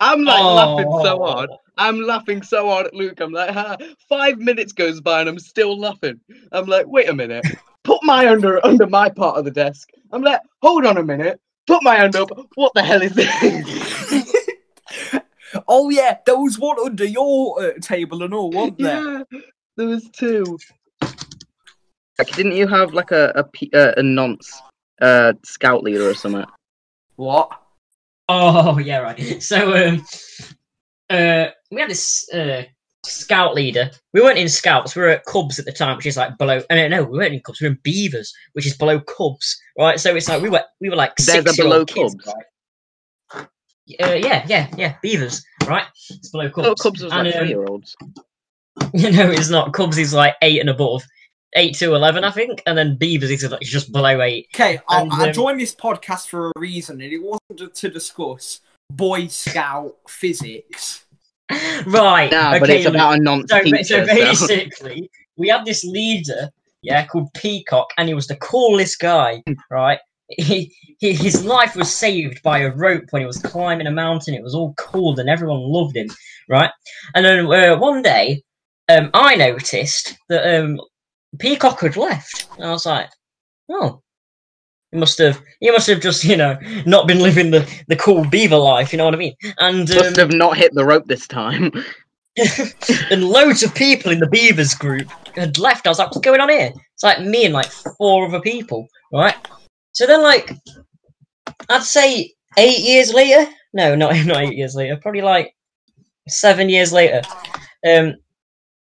I'm 0.00 0.24
like 0.24 0.42
laughing 0.42 0.90
so 1.02 1.22
Oh. 1.22 1.26
hard. 1.26 1.50
I'm 1.78 2.00
laughing 2.00 2.42
so 2.42 2.68
hard 2.68 2.86
at 2.86 2.94
Luke. 2.94 3.20
I'm 3.20 3.32
like, 3.32 3.50
ha. 3.50 3.76
five 4.08 4.38
minutes 4.38 4.72
goes 4.72 5.00
by 5.00 5.20
and 5.20 5.28
I'm 5.28 5.38
still 5.38 5.78
laughing. 5.78 6.20
I'm 6.52 6.66
like, 6.66 6.86
wait 6.88 7.08
a 7.08 7.14
minute. 7.14 7.44
Put 7.84 8.02
my 8.02 8.28
under 8.28 8.64
under 8.66 8.86
my 8.86 9.08
part 9.10 9.38
of 9.38 9.44
the 9.44 9.50
desk. 9.50 9.90
I'm 10.12 10.22
like, 10.22 10.40
hold 10.62 10.86
on 10.86 10.96
a 10.96 11.02
minute. 11.02 11.40
Put 11.66 11.82
my 11.82 11.96
hand 11.96 12.16
up. 12.16 12.30
What 12.54 12.72
the 12.74 12.82
hell 12.82 13.02
is 13.02 13.12
this? 13.12 13.30
oh 15.68 15.90
yeah, 15.90 16.18
there 16.26 16.38
was 16.38 16.58
one 16.58 16.76
under 16.84 17.04
your 17.04 17.62
uh, 17.62 17.72
table 17.80 18.22
and 18.22 18.34
all, 18.34 18.50
wasn't 18.50 18.78
there? 18.78 19.24
yeah, 19.30 19.40
there 19.76 19.88
was 19.88 20.08
two. 20.10 20.58
Like, 22.18 22.34
didn't 22.34 22.52
you 22.56 22.66
have 22.66 22.94
like 22.94 23.10
a 23.12 23.32
a, 23.36 23.44
P- 23.44 23.70
uh, 23.74 23.92
a 23.96 24.02
nonce 24.02 24.60
uh, 25.02 25.34
scout 25.44 25.82
leader 25.82 26.08
or 26.08 26.14
something? 26.14 26.46
What? 27.16 27.50
Oh 28.28 28.78
yeah, 28.84 28.98
right. 28.98 29.42
So 29.42 29.88
um, 29.88 30.04
uh, 31.10 31.46
we 31.70 31.80
had 31.80 31.90
this 31.90 32.28
uh 32.32 32.64
scout 33.04 33.54
leader. 33.54 33.90
We 34.12 34.20
weren't 34.20 34.38
in 34.38 34.48
scouts. 34.48 34.96
We 34.96 35.02
were 35.02 35.08
at 35.08 35.24
Cubs 35.24 35.58
at 35.58 35.64
the 35.64 35.72
time, 35.72 35.96
which 35.96 36.06
is 36.06 36.16
like 36.16 36.36
below. 36.38 36.62
Uh, 36.70 36.88
no, 36.88 37.04
we 37.04 37.18
weren't 37.18 37.34
in 37.34 37.40
Cubs. 37.40 37.60
We 37.60 37.68
were 37.68 37.74
in 37.74 37.80
Beavers, 37.82 38.32
which 38.52 38.66
is 38.66 38.76
below 38.76 39.00
Cubs, 39.00 39.56
right? 39.78 39.98
So 40.00 40.14
it's 40.14 40.28
like 40.28 40.42
we 40.42 40.50
were 40.50 40.64
we 40.80 40.90
were 40.90 40.96
like 40.96 41.14
There's 41.16 41.46
a 41.46 41.48
six 41.48 41.58
year 41.58 41.66
below 41.66 41.84
kids, 41.84 42.14
Cubs? 42.14 42.26
right? 42.26 42.44
Uh, 44.02 44.14
yeah, 44.14 44.44
yeah, 44.48 44.68
yeah. 44.76 44.96
Beavers, 45.02 45.44
right? 45.66 45.84
It's 46.10 46.30
below 46.30 46.50
Cubs. 46.50 46.68
Oh, 46.68 46.74
Cubs 46.74 47.02
was 47.02 47.12
like 47.12 47.26
And, 47.26 47.34
um, 47.34 47.40
three 47.40 47.48
year 47.48 47.64
olds. 47.64 47.96
You 48.92 49.10
know, 49.12 49.30
it's 49.30 49.48
not. 49.48 49.72
Cubs 49.72 49.98
is 49.98 50.12
like 50.12 50.34
eight 50.42 50.60
and 50.60 50.70
above, 50.70 51.04
eight 51.56 51.76
to 51.78 51.94
eleven, 51.94 52.22
I 52.24 52.30
think, 52.30 52.62
and 52.66 52.78
then 52.78 52.96
Beavers 52.96 53.30
is 53.30 53.50
like 53.50 53.60
just 53.62 53.90
below 53.92 54.20
eight. 54.22 54.48
Okay, 54.54 54.78
I, 54.88 55.02
And, 55.02 55.12
I 55.12 55.28
um, 55.28 55.32
joined 55.32 55.60
this 55.60 55.74
podcast 55.74 56.28
for 56.28 56.48
a 56.48 56.52
reason, 56.60 57.00
and 57.00 57.12
it 57.12 57.22
wasn't 57.22 57.58
to- 57.58 57.88
to 57.88 57.90
discuss 57.92 58.60
Boy 58.90 59.26
Scout 59.26 59.96
physics. 60.08 61.02
Right. 61.86 62.28
Nah, 62.32 62.58
but 62.58 62.68
it's 62.70 62.86
about 62.86 63.18
a 63.18 63.22
nonce 63.22 63.50
so, 63.50 63.60
teacher. 63.60 63.84
so 63.84 64.06
so- 64.06 64.14
basically, 64.48 65.08
we 65.36 65.48
had 65.48 65.64
this 65.64 65.84
leader, 65.84 66.50
yeah, 66.82 67.06
called 67.06 67.32
Peacock, 67.34 67.88
and 67.98 68.08
he 68.08 68.14
was 68.14 68.26
the 68.26 68.34
coolest 68.36 68.98
guy, 68.98 69.44
right? 69.70 70.00
He, 70.28 70.74
he 70.98 71.12
his 71.12 71.44
life 71.44 71.76
was 71.76 71.94
saved 71.94 72.42
by 72.42 72.58
a 72.58 72.74
rope 72.74 73.04
when 73.10 73.22
he 73.22 73.26
was 73.26 73.38
climbing 73.38 73.86
a 73.86 73.92
mountain. 73.92 74.34
It 74.34 74.42
was 74.42 74.56
all 74.56 74.74
cool, 74.76 75.20
and 75.20 75.28
everyone 75.28 75.60
loved 75.60 75.96
him, 75.96 76.08
right? 76.48 76.70
And 77.14 77.24
then 77.24 77.46
uh, 77.46 77.76
one 77.78 78.02
day, 78.02 78.42
um, 78.88 79.10
I 79.14 79.36
noticed 79.36 80.16
that 80.28 80.60
um, 80.60 80.80
Peacock 81.38 81.80
had 81.80 81.96
left, 81.96 82.48
and 82.56 82.66
I 82.66 82.70
was 82.70 82.86
like, 82.86 83.10
"Oh, 83.70 84.02
he 84.92 84.98
must 84.98 85.18
have, 85.18 85.40
he 85.60 85.70
must 85.70 85.86
have 85.88 86.00
just, 86.00 86.24
you 86.24 86.36
know, 86.36 86.58
not 86.86 87.08
been 87.08 87.20
living 87.20 87.50
the 87.50 87.68
the 87.88 87.96
cool 87.96 88.24
beaver 88.24 88.56
life." 88.56 88.92
You 88.92 88.98
know 88.98 89.04
what 89.04 89.14
I 89.14 89.18
mean? 89.18 89.34
And 89.58 89.90
um, 89.90 89.96
Must 89.96 90.16
have 90.16 90.32
not 90.32 90.56
hit 90.56 90.74
the 90.74 90.84
rope 90.84 91.06
this 91.06 91.26
time. 91.26 91.70
and 93.10 93.24
loads 93.24 93.62
of 93.62 93.74
people 93.74 94.12
in 94.12 94.18
the 94.18 94.28
Beavers 94.28 94.74
group 94.74 95.08
had 95.34 95.58
left. 95.58 95.86
I 95.86 95.90
was 95.90 95.98
like, 95.98 96.08
what's 96.08 96.24
going 96.24 96.40
on 96.40 96.50
here? 96.50 96.72
It's 96.94 97.02
like 97.02 97.20
me 97.20 97.46
and 97.46 97.54
like 97.54 97.70
four 97.98 98.26
other 98.26 98.40
people, 98.40 98.86
right? 99.12 99.34
So 99.92 100.06
then, 100.06 100.22
like, 100.22 100.52
I'd 101.70 101.82
say 101.82 102.34
eight 102.58 102.80
years 102.80 103.14
later, 103.14 103.50
no, 103.72 103.94
not, 103.94 104.14
not 104.26 104.42
eight 104.42 104.56
years 104.56 104.74
later, 104.74 104.98
probably 105.00 105.22
like 105.22 105.54
seven 106.28 106.68
years 106.68 106.92
later, 106.92 107.22
um, 107.88 108.14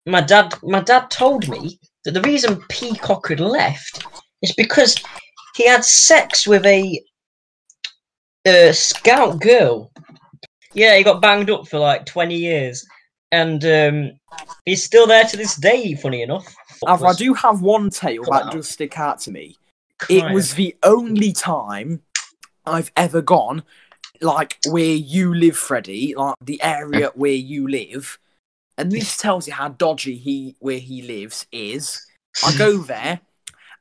my 0.06 0.20
dad, 0.20 0.54
my 0.62 0.80
dad 0.80 1.10
told 1.10 1.48
me 1.48 1.80
that 2.08 2.22
the 2.22 2.28
reason 2.28 2.62
Peacock 2.70 3.28
had 3.28 3.38
left 3.38 4.06
is 4.40 4.54
because 4.54 4.96
he 5.56 5.66
had 5.68 5.84
sex 5.84 6.46
with 6.46 6.64
a, 6.64 7.02
uh 8.46 8.72
scout 8.72 9.40
girl. 9.40 9.90
Yeah, 10.72 10.96
he 10.96 11.02
got 11.02 11.20
banged 11.20 11.50
up 11.50 11.68
for 11.68 11.78
like 11.78 12.06
20 12.06 12.34
years 12.34 12.86
and 13.30 13.62
um, 13.66 14.12
he's 14.64 14.82
still 14.82 15.06
there 15.06 15.24
to 15.24 15.36
this 15.36 15.56
day. 15.56 15.94
Funny 15.96 16.22
enough, 16.22 16.46
I 16.86 17.12
do 17.12 17.34
have 17.34 17.60
one 17.60 17.90
tale 17.90 18.24
that 18.30 18.52
does 18.52 18.68
stick 18.68 18.98
out 18.98 19.20
to 19.20 19.30
me. 19.30 19.56
It 20.08 20.32
was 20.32 20.54
the 20.54 20.76
only 20.82 21.32
time 21.32 22.00
I've 22.64 22.90
ever 22.96 23.20
gone, 23.20 23.64
like 24.22 24.58
where 24.66 24.94
you 24.94 25.34
live, 25.34 25.58
Freddie, 25.58 26.14
like 26.16 26.36
the 26.40 26.62
area 26.62 27.10
where 27.14 27.32
you 27.32 27.68
live, 27.68 28.18
and 28.78 28.92
this 28.92 29.16
tells 29.18 29.46
you 29.46 29.52
how 29.52 29.68
dodgy 29.68 30.16
he 30.16 30.56
where 30.60 30.78
he 30.78 31.02
lives 31.02 31.46
is. 31.52 32.06
I 32.44 32.56
go 32.56 32.78
there, 32.78 33.20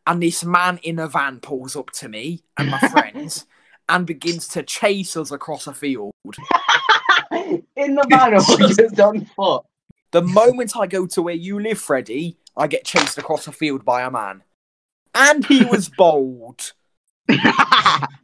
and 0.05 0.21
this 0.21 0.43
man 0.43 0.79
in 0.83 0.99
a 0.99 1.07
van 1.07 1.39
pulls 1.39 1.77
up 1.77 1.91
to 1.91 2.10
me 2.10 2.43
and 2.57 2.69
my 2.69 2.79
friends, 2.79 3.45
and 3.89 4.05
begins 4.05 4.49
to 4.49 4.63
chase 4.63 5.15
us 5.15 5.31
across 5.31 5.67
a 5.67 5.73
field. 5.73 6.12
In 7.31 7.95
the 7.95 8.05
van 8.10 8.33
or 8.33 8.41
just 8.67 8.99
on 8.99 9.25
foot. 9.25 9.63
The 10.12 10.21
moment 10.21 10.75
I 10.75 10.88
go 10.88 11.05
to 11.07 11.21
where 11.21 11.36
you 11.36 11.60
live, 11.60 11.77
Freddie, 11.77 12.38
I 12.55 12.67
get 12.67 12.86
chased 12.86 13.17
across 13.17 13.47
a 13.47 13.51
field 13.51 13.86
by 13.86 14.01
a 14.01 14.12
man, 14.12 14.43
and 15.13 15.45
he 15.45 15.63
was 15.65 15.89
bold. 15.89 16.73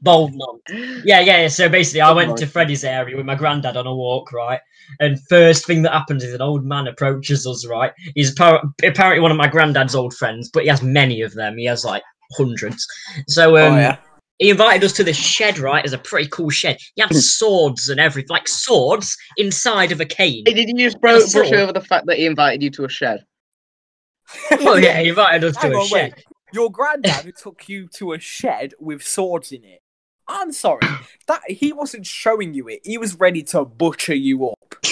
bold 0.02 0.32
none. 0.34 0.60
Yeah, 1.06 1.20
yeah. 1.20 1.42
yeah. 1.42 1.48
So 1.50 1.68
basically, 1.70 2.02
I 2.02 2.14
went 2.14 2.38
to 2.38 2.46
Lord. 2.46 2.52
Freddie's 2.52 2.86
area 2.86 3.18
with 3.18 3.26
my 3.26 3.36
granddad 3.36 3.76
on 3.78 3.86
a 3.86 3.94
walk, 3.94 4.32
right? 4.32 4.62
And 5.00 5.20
first 5.28 5.66
thing 5.66 5.82
that 5.84 5.94
happens 5.94 6.24
is 6.24 6.34
an 6.34 6.42
old 6.42 6.66
man 6.66 6.88
approaches 6.88 7.48
us, 7.48 7.66
right? 7.68 7.92
He's 8.16 8.32
apparently 8.32 9.20
one 9.20 9.32
of 9.32 9.38
my 9.38 9.48
granddad's 9.48 9.96
old 9.96 10.14
friends, 10.16 10.50
but 10.50 10.64
he 10.64 10.70
has 10.70 10.82
many 10.84 11.22
of 11.22 11.34
them. 11.34 11.58
He 11.58 11.66
has 11.66 11.84
like 11.86 12.04
hundreds. 12.38 12.86
So 13.28 13.58
um, 13.58 13.74
oh 13.74 13.78
yeah. 13.78 13.98
he 14.40 14.50
invited 14.50 14.84
us 14.84 14.94
to 14.94 15.04
this 15.04 15.18
shed, 15.18 15.60
right? 15.60 15.84
It's 15.84 15.94
a 15.94 15.98
pretty 15.98 16.30
cool 16.30 16.50
shed. 16.50 16.78
He 16.96 17.02
had 17.02 17.16
swords 17.16 17.90
and 17.90 18.00
everything, 18.00 18.30
like 18.30 18.48
swords 18.48 19.16
inside 19.38 19.92
of 19.92 20.02
a 20.02 20.06
cane. 20.06 20.44
Hey, 20.46 20.54
did 20.54 20.70
you 20.70 20.78
just 20.78 21.00
bro- 21.00 21.18
A 21.18 21.28
brush 21.32 21.52
over 21.52 21.74
the 21.74 21.82
fact 21.82 22.06
that 22.08 22.18
he 22.18 22.26
invited 22.26 22.64
you 22.64 22.70
to 22.72 22.86
a 22.86 22.90
shed? 22.90 23.26
well, 24.52 24.80
yeah, 24.80 25.00
he 25.02 25.10
invited 25.10 25.44
us 25.44 25.56
to 25.56 25.62
Hang 25.62 25.74
a 25.74 25.78
on, 25.78 25.88
shed. 25.88 26.14
wait. 26.16 26.26
Your 26.54 26.72
granddad 26.72 27.34
took 27.42 27.68
you 27.68 27.88
to 27.96 28.14
a 28.14 28.20
shed 28.20 28.74
with 28.80 29.04
swords 29.04 29.52
in 29.52 29.64
it. 29.64 29.82
I'm 30.28 30.52
sorry, 30.52 30.88
that 31.28 31.42
he 31.50 31.74
wasn't 31.74 32.06
showing 32.06 32.54
you 32.54 32.68
it. 32.70 32.82
He 32.84 32.98
was 32.98 33.20
ready 33.20 33.44
to 33.44 33.66
butcher 33.66 34.16
you 34.16 34.50
up. 34.50 34.76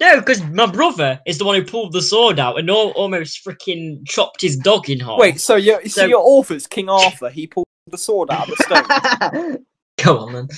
No, 0.00 0.20
because 0.20 0.42
my 0.44 0.66
brother 0.66 1.20
is 1.26 1.36
the 1.38 1.44
one 1.44 1.56
who 1.56 1.64
pulled 1.66 1.92
the 1.92 2.00
sword 2.00 2.38
out 2.38 2.58
and 2.58 2.70
al- 2.70 2.92
almost 2.92 3.44
freaking 3.44 3.98
chopped 4.06 4.40
his 4.40 4.56
dog 4.56 4.88
in 4.88 5.00
half. 5.00 5.18
Wait, 5.18 5.40
so 5.40 5.56
your 5.56 5.82
so 5.82 5.88
So- 6.02 6.06
your 6.06 6.20
author's 6.24 6.66
King 6.68 6.88
Arthur. 6.88 7.28
He 7.28 7.46
pulled 7.48 7.66
the 7.88 7.98
sword 7.98 8.30
out 8.30 8.48
of 8.48 8.56
the 8.56 8.64
stone. 8.64 9.66
go 10.02 10.18
on 10.20 10.32
then. 10.32 10.48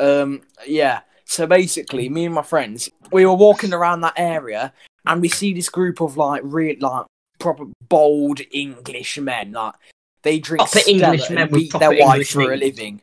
um, 0.00 0.42
yeah. 0.66 1.00
So 1.24 1.46
basically, 1.48 2.08
me 2.08 2.24
and 2.26 2.34
my 2.34 2.42
friends, 2.42 2.88
we 3.10 3.26
were 3.26 3.34
walking 3.34 3.72
around 3.74 4.02
that 4.02 4.14
area, 4.16 4.72
and 5.04 5.20
we 5.20 5.28
see 5.28 5.52
this 5.52 5.68
group 5.68 6.00
of 6.00 6.16
like 6.16 6.42
real, 6.44 6.76
like 6.78 7.06
proper 7.40 7.64
bold 7.88 8.40
English 8.52 9.18
men. 9.18 9.52
Like 9.52 9.74
they 10.22 10.38
drink 10.38 10.60
Proper 10.60 10.78
Stella 10.78 11.12
English 11.12 11.30
men 11.30 11.38
and 11.38 11.50
with 11.50 11.60
beat 11.60 11.72
their 11.78 11.90
wife 11.90 12.00
English 12.00 12.32
for 12.32 12.52
a 12.52 12.56
living. 12.56 13.02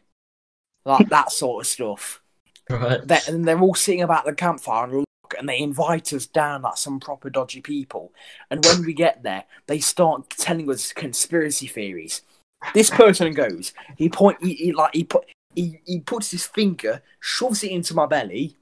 like 0.85 1.09
that 1.09 1.31
sort 1.31 1.63
of 1.63 1.67
stuff. 1.67 2.21
Right. 2.69 3.05
They're, 3.05 3.21
and 3.27 3.45
they're 3.45 3.59
all 3.59 3.75
sitting 3.75 4.01
about 4.01 4.25
the 4.25 4.33
campfire 4.33 4.85
and 4.85 4.93
look, 4.93 5.35
and 5.37 5.47
they 5.47 5.59
invite 5.59 6.13
us 6.13 6.25
down 6.25 6.61
like 6.61 6.77
some 6.77 6.99
proper 6.99 7.29
dodgy 7.29 7.61
people. 7.61 8.11
And 8.49 8.63
when 8.65 8.85
we 8.85 8.93
get 8.93 9.23
there, 9.23 9.45
they 9.67 9.79
start 9.79 10.29
telling 10.29 10.69
us 10.69 10.93
conspiracy 10.93 11.67
theories. 11.67 12.21
This 12.73 12.89
person 12.89 13.33
goes, 13.33 13.73
he 13.97 14.09
point, 14.09 14.37
he, 14.41 14.53
he 14.53 14.71
like 14.73 14.93
he 14.93 15.03
put, 15.03 15.25
he, 15.55 15.79
he 15.85 15.99
puts 15.99 16.31
his 16.31 16.45
finger, 16.45 17.01
shoves 17.19 17.63
it 17.63 17.71
into 17.71 17.93
my 17.93 18.05
belly, 18.05 18.57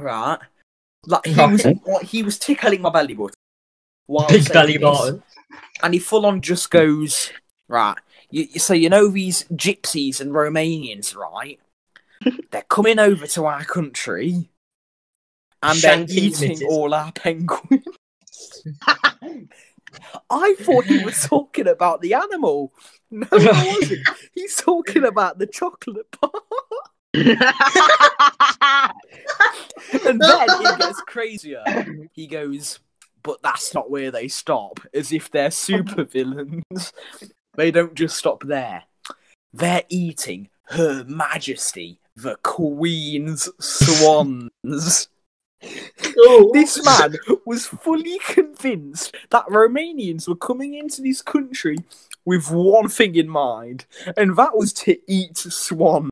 right? 0.00 0.38
Like 1.06 1.26
he 1.26 1.34
was, 1.34 1.64
like, 1.64 2.02
he 2.02 2.22
was 2.22 2.38
tickling 2.38 2.82
my 2.82 2.90
belly 2.90 3.14
button. 3.14 3.34
while 4.06 4.28
Big 4.28 4.50
belly 4.52 4.78
button. 4.78 5.22
and 5.82 5.94
he 5.94 6.00
full 6.00 6.26
on 6.26 6.40
just 6.40 6.70
goes 6.70 7.30
right. 7.68 7.96
You, 8.30 8.46
so 8.58 8.74
you 8.74 8.88
know 8.88 9.08
these 9.08 9.44
gypsies 9.52 10.20
and 10.20 10.32
Romanians, 10.32 11.16
right? 11.16 11.60
they're 12.50 12.62
coming 12.62 12.98
over 12.98 13.26
to 13.26 13.44
our 13.46 13.64
country, 13.64 14.48
and 15.62 15.78
they're 15.78 16.06
eating 16.08 16.50
midgets. 16.50 16.64
all 16.68 16.94
our 16.94 17.12
penguins. 17.12 17.84
I 20.30 20.54
thought 20.60 20.84
he 20.84 21.04
was 21.04 21.26
talking 21.26 21.68
about 21.68 22.00
the 22.02 22.14
animal. 22.14 22.72
No, 23.10 23.26
he 23.32 23.46
wasn't. 23.46 24.08
He's 24.34 24.56
talking 24.56 25.04
about 25.04 25.38
the 25.38 25.46
chocolate 25.46 26.06
bar. 26.20 26.30
And 30.04 30.20
then 30.20 30.46
it 30.48 30.78
gets 30.78 31.00
crazier. 31.02 31.64
He 32.12 32.26
goes, 32.26 32.80
but 33.22 33.40
that's 33.42 33.72
not 33.74 33.90
where 33.90 34.10
they 34.10 34.28
stop, 34.28 34.80
as 34.92 35.12
if 35.12 35.30
they're 35.30 35.50
super 35.50 36.04
villains. 36.04 36.92
They 37.56 37.70
don't 37.70 37.94
just 37.94 38.16
stop 38.16 38.42
there. 38.44 38.84
They're 39.52 39.84
eating 39.88 40.48
Her 40.64 41.04
Majesty, 41.04 41.98
the 42.14 42.36
Queen's 42.42 43.48
swans. 43.58 45.08
Oh. 46.18 46.50
This 46.52 46.84
man 46.84 47.16
was 47.46 47.66
fully 47.66 48.18
convinced 48.18 49.16
that 49.30 49.46
Romanians 49.46 50.28
were 50.28 50.36
coming 50.36 50.74
into 50.74 51.02
this 51.02 51.22
country 51.22 51.78
with 52.24 52.50
one 52.50 52.88
thing 52.88 53.14
in 53.14 53.28
mind, 53.28 53.86
and 54.16 54.36
that 54.36 54.56
was 54.56 54.72
to 54.74 54.98
eat 55.10 55.36
swans. 55.38 56.10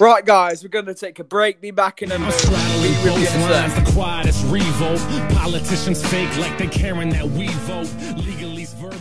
Right, 0.00 0.24
guys, 0.24 0.62
we're 0.62 0.68
going 0.68 0.86
to 0.86 0.94
take 0.94 1.18
a 1.18 1.24
break. 1.24 1.60
Be 1.60 1.72
back 1.72 2.02
in 2.02 2.12
a 2.12 2.14
I'm 2.14 2.20
minute. 2.20 2.34
straddling 2.36 2.82
Be 2.82 2.88
with 2.88 3.04
you 3.04 3.10
both 3.10 3.34
in 3.34 3.40
a 3.40 3.50
lines, 3.50 3.72
sec. 3.74 3.84
the 3.84 3.92
quietest 3.92 4.44
revolt. 4.46 4.98
Politicians 5.36 6.06
fake 6.08 6.36
like 6.38 6.56
they 6.56 6.68
caring 6.68 7.08
that 7.10 7.24
we 7.26 7.48
vote. 7.48 7.86
Legalese 8.16 8.74
verbose. 8.76 8.92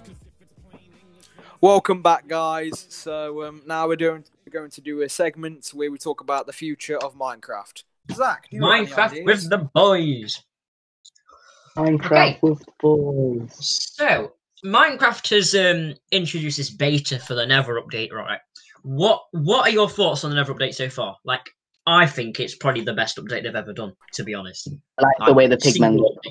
'cause 0.00 0.08
if 0.08 0.40
it's 0.40 0.52
plain 0.70 0.80
English, 1.02 1.26
Welcome 1.60 2.00
back, 2.00 2.26
guys. 2.26 2.86
So 2.88 3.44
um, 3.44 3.62
now 3.66 3.86
we're 3.86 3.96
doing 3.96 4.24
we're 4.46 4.58
going 4.58 4.70
to 4.70 4.80
do 4.80 5.02
a 5.02 5.08
segment 5.10 5.70
where 5.74 5.90
we 5.90 5.98
talk 5.98 6.22
about 6.22 6.46
the 6.46 6.54
future 6.54 6.96
of 6.96 7.14
Minecraft. 7.14 7.82
Zach, 8.14 8.48
do 8.50 8.56
you 8.56 8.64
have 8.64 8.72
any 8.78 8.86
Minecraft 8.86 9.10
ideas? 9.10 9.26
with 9.26 9.50
the 9.50 9.58
boys. 9.74 10.42
Minecraft 11.76 12.04
Okay. 12.06 12.38
with 12.40 12.64
boys. 12.80 13.52
So, 13.94 14.32
Minecraft 14.64 15.28
has 15.36 15.54
um, 15.54 15.94
introduced 16.10 16.56
this 16.56 16.70
beta 16.70 17.18
for 17.18 17.34
the 17.34 17.44
Nether 17.44 17.74
update, 17.78 18.10
right? 18.12 18.40
What 18.86 19.24
What 19.32 19.66
are 19.66 19.72
your 19.72 19.88
thoughts 19.88 20.22
on 20.22 20.30
the 20.30 20.36
Nether 20.36 20.54
update 20.54 20.74
so 20.74 20.88
far? 20.88 21.16
Like, 21.24 21.50
I 21.88 22.06
think 22.06 22.38
it's 22.38 22.54
probably 22.54 22.82
the 22.82 22.92
best 22.92 23.16
update 23.16 23.42
they've 23.42 23.54
ever 23.54 23.72
done, 23.72 23.92
to 24.12 24.22
be 24.22 24.32
honest. 24.32 24.68
I 24.98 25.02
like 25.02 25.26
the 25.26 25.34
way 25.34 25.48
the 25.48 25.56
pigmen 25.56 25.98
look. 25.98 26.22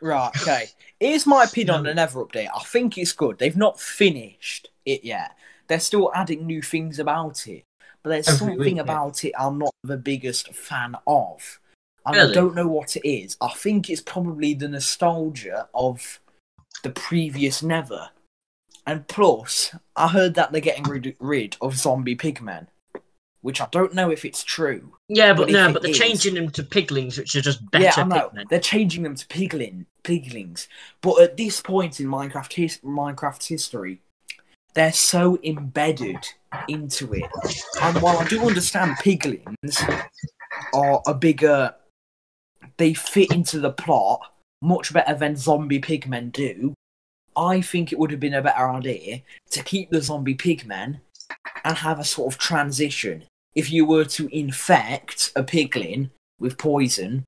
Right, 0.00 0.30
okay. 0.40 0.66
Here's 0.98 1.26
my 1.26 1.44
opinion 1.44 1.76
on 1.76 1.82
the 1.84 1.92
Nether 1.92 2.20
update. 2.20 2.48
I 2.54 2.60
think 2.60 2.96
it's 2.96 3.12
good. 3.12 3.38
They've 3.38 3.58
not 3.58 3.78
finished 3.78 4.68
it 4.86 5.04
yet. 5.04 5.36
They're 5.66 5.80
still 5.80 6.10
adding 6.14 6.46
new 6.46 6.62
things 6.62 6.98
about 6.98 7.46
it. 7.46 7.64
But 8.02 8.10
there's 8.10 8.28
Every 8.28 8.38
something 8.38 8.58
week, 8.58 8.76
yeah. 8.76 8.82
about 8.82 9.22
it 9.24 9.32
I'm 9.38 9.58
not 9.58 9.74
the 9.82 9.98
biggest 9.98 10.54
fan 10.54 10.96
of. 11.06 11.60
And 12.06 12.20
I 12.20 12.32
don't 12.32 12.54
know 12.54 12.68
what 12.68 12.96
it 12.96 13.06
is. 13.06 13.36
I 13.42 13.52
think 13.52 13.90
it's 13.90 14.00
probably 14.00 14.54
the 14.54 14.68
nostalgia 14.68 15.68
of 15.74 16.20
the 16.82 16.90
previous 16.90 17.62
Nether. 17.62 18.08
And 18.86 19.06
plus, 19.08 19.74
I 19.96 20.08
heard 20.08 20.34
that 20.34 20.52
they're 20.52 20.60
getting 20.60 20.84
rid, 20.84 21.16
rid 21.18 21.56
of 21.60 21.76
zombie 21.76 22.16
pigmen. 22.16 22.66
Which 23.40 23.60
I 23.60 23.66
don't 23.70 23.92
know 23.94 24.10
if 24.10 24.24
it's 24.24 24.42
true. 24.42 24.96
Yeah, 25.08 25.34
but 25.34 25.48
But 25.48 25.50
no, 25.52 25.72
but 25.72 25.82
they're 25.82 25.90
is- 25.90 25.98
changing 25.98 26.34
them 26.34 26.50
to 26.52 26.62
piglings, 26.62 27.18
which 27.18 27.36
are 27.36 27.42
just 27.42 27.70
better 27.70 27.84
yeah, 27.84 27.92
I 27.96 28.04
know. 28.04 28.30
pigmen. 28.30 28.48
They're 28.48 28.58
changing 28.60 29.02
them 29.02 29.14
to 29.16 29.26
piglin, 29.26 29.84
piglings. 30.02 30.66
But 31.02 31.20
at 31.20 31.36
this 31.36 31.60
point 31.60 32.00
in 32.00 32.06
Minecraft 32.06 32.52
his, 32.54 32.78
Minecraft's 32.78 33.46
history, 33.46 34.00
they're 34.74 34.92
so 34.92 35.38
embedded 35.44 36.26
into 36.68 37.12
it. 37.12 37.24
And 37.82 38.00
while 38.00 38.18
I 38.18 38.26
do 38.26 38.46
understand 38.46 38.96
piglings 38.96 39.82
are 40.72 41.02
a 41.06 41.12
bigger, 41.14 41.74
they 42.78 42.94
fit 42.94 43.30
into 43.30 43.60
the 43.60 43.70
plot 43.72 44.20
much 44.62 44.92
better 44.92 45.14
than 45.14 45.36
zombie 45.36 45.80
pigmen 45.80 46.32
do. 46.32 46.72
I 47.36 47.60
think 47.60 47.92
it 47.92 47.98
would 47.98 48.10
have 48.10 48.20
been 48.20 48.34
a 48.34 48.42
better 48.42 48.68
idea 48.68 49.22
to 49.50 49.62
keep 49.62 49.90
the 49.90 50.02
zombie 50.02 50.34
pigmen 50.34 51.00
and 51.64 51.76
have 51.76 51.98
a 51.98 52.04
sort 52.04 52.32
of 52.32 52.38
transition. 52.38 53.24
If 53.54 53.70
you 53.70 53.84
were 53.84 54.04
to 54.06 54.28
infect 54.36 55.32
a 55.36 55.42
piglin 55.42 56.10
with 56.38 56.58
poison, 56.58 57.24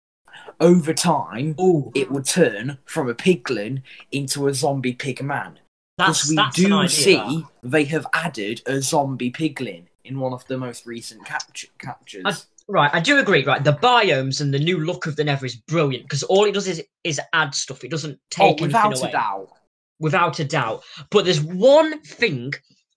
over 0.60 0.92
time 0.94 1.54
Ooh, 1.60 1.90
it 1.94 2.10
would 2.10 2.24
turn 2.24 2.78
from 2.84 3.08
a 3.08 3.14
piglin 3.14 3.82
into 4.12 4.48
a 4.48 4.54
zombie 4.54 4.94
pigman. 4.94 5.56
Because 5.96 6.22
that's, 6.22 6.28
we 6.28 6.36
that's 6.36 6.56
do 6.56 6.74
idea, 6.74 6.88
see 6.88 7.16
that. 7.16 7.44
they 7.62 7.84
have 7.84 8.06
added 8.12 8.60
a 8.66 8.82
zombie 8.82 9.30
piglin 9.32 9.84
in 10.04 10.20
one 10.20 10.32
of 10.32 10.46
the 10.46 10.58
most 10.58 10.86
recent 10.86 11.24
capture- 11.24 11.68
captures. 11.78 12.24
I- 12.24 12.34
Right, 12.68 12.90
I 12.92 12.98
do 12.98 13.18
agree. 13.18 13.44
Right, 13.44 13.62
the 13.62 13.74
biomes 13.74 14.40
and 14.40 14.52
the 14.52 14.58
new 14.58 14.84
look 14.84 15.06
of 15.06 15.14
the 15.14 15.22
Nether 15.22 15.46
is 15.46 15.54
brilliant 15.54 16.02
because 16.04 16.24
all 16.24 16.46
it 16.46 16.52
does 16.52 16.66
is 16.66 16.82
is 17.04 17.20
add 17.32 17.54
stuff. 17.54 17.84
It 17.84 17.92
doesn't 17.92 18.18
take 18.28 18.44
oh, 18.44 18.50
take 18.54 18.60
without 18.62 18.86
anything 18.86 19.08
a 19.10 19.12
doubt. 19.12 19.52
Without 19.98 20.38
a 20.40 20.44
doubt. 20.44 20.84
But 21.10 21.24
there's 21.24 21.40
one 21.40 22.00
thing 22.02 22.52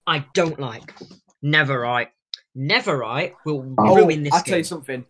I 0.06 0.24
don't 0.34 0.58
like. 0.60 0.94
Never 1.42 1.80
right. 1.80 2.08
Netherite. 2.56 3.32
Netherite 3.32 3.32
will 3.44 3.74
Oh, 3.78 3.96
ruin 3.96 4.22
this 4.22 4.32
I'll 4.34 4.42
tell 4.42 4.58
you 4.58 4.64
something. 4.64 5.04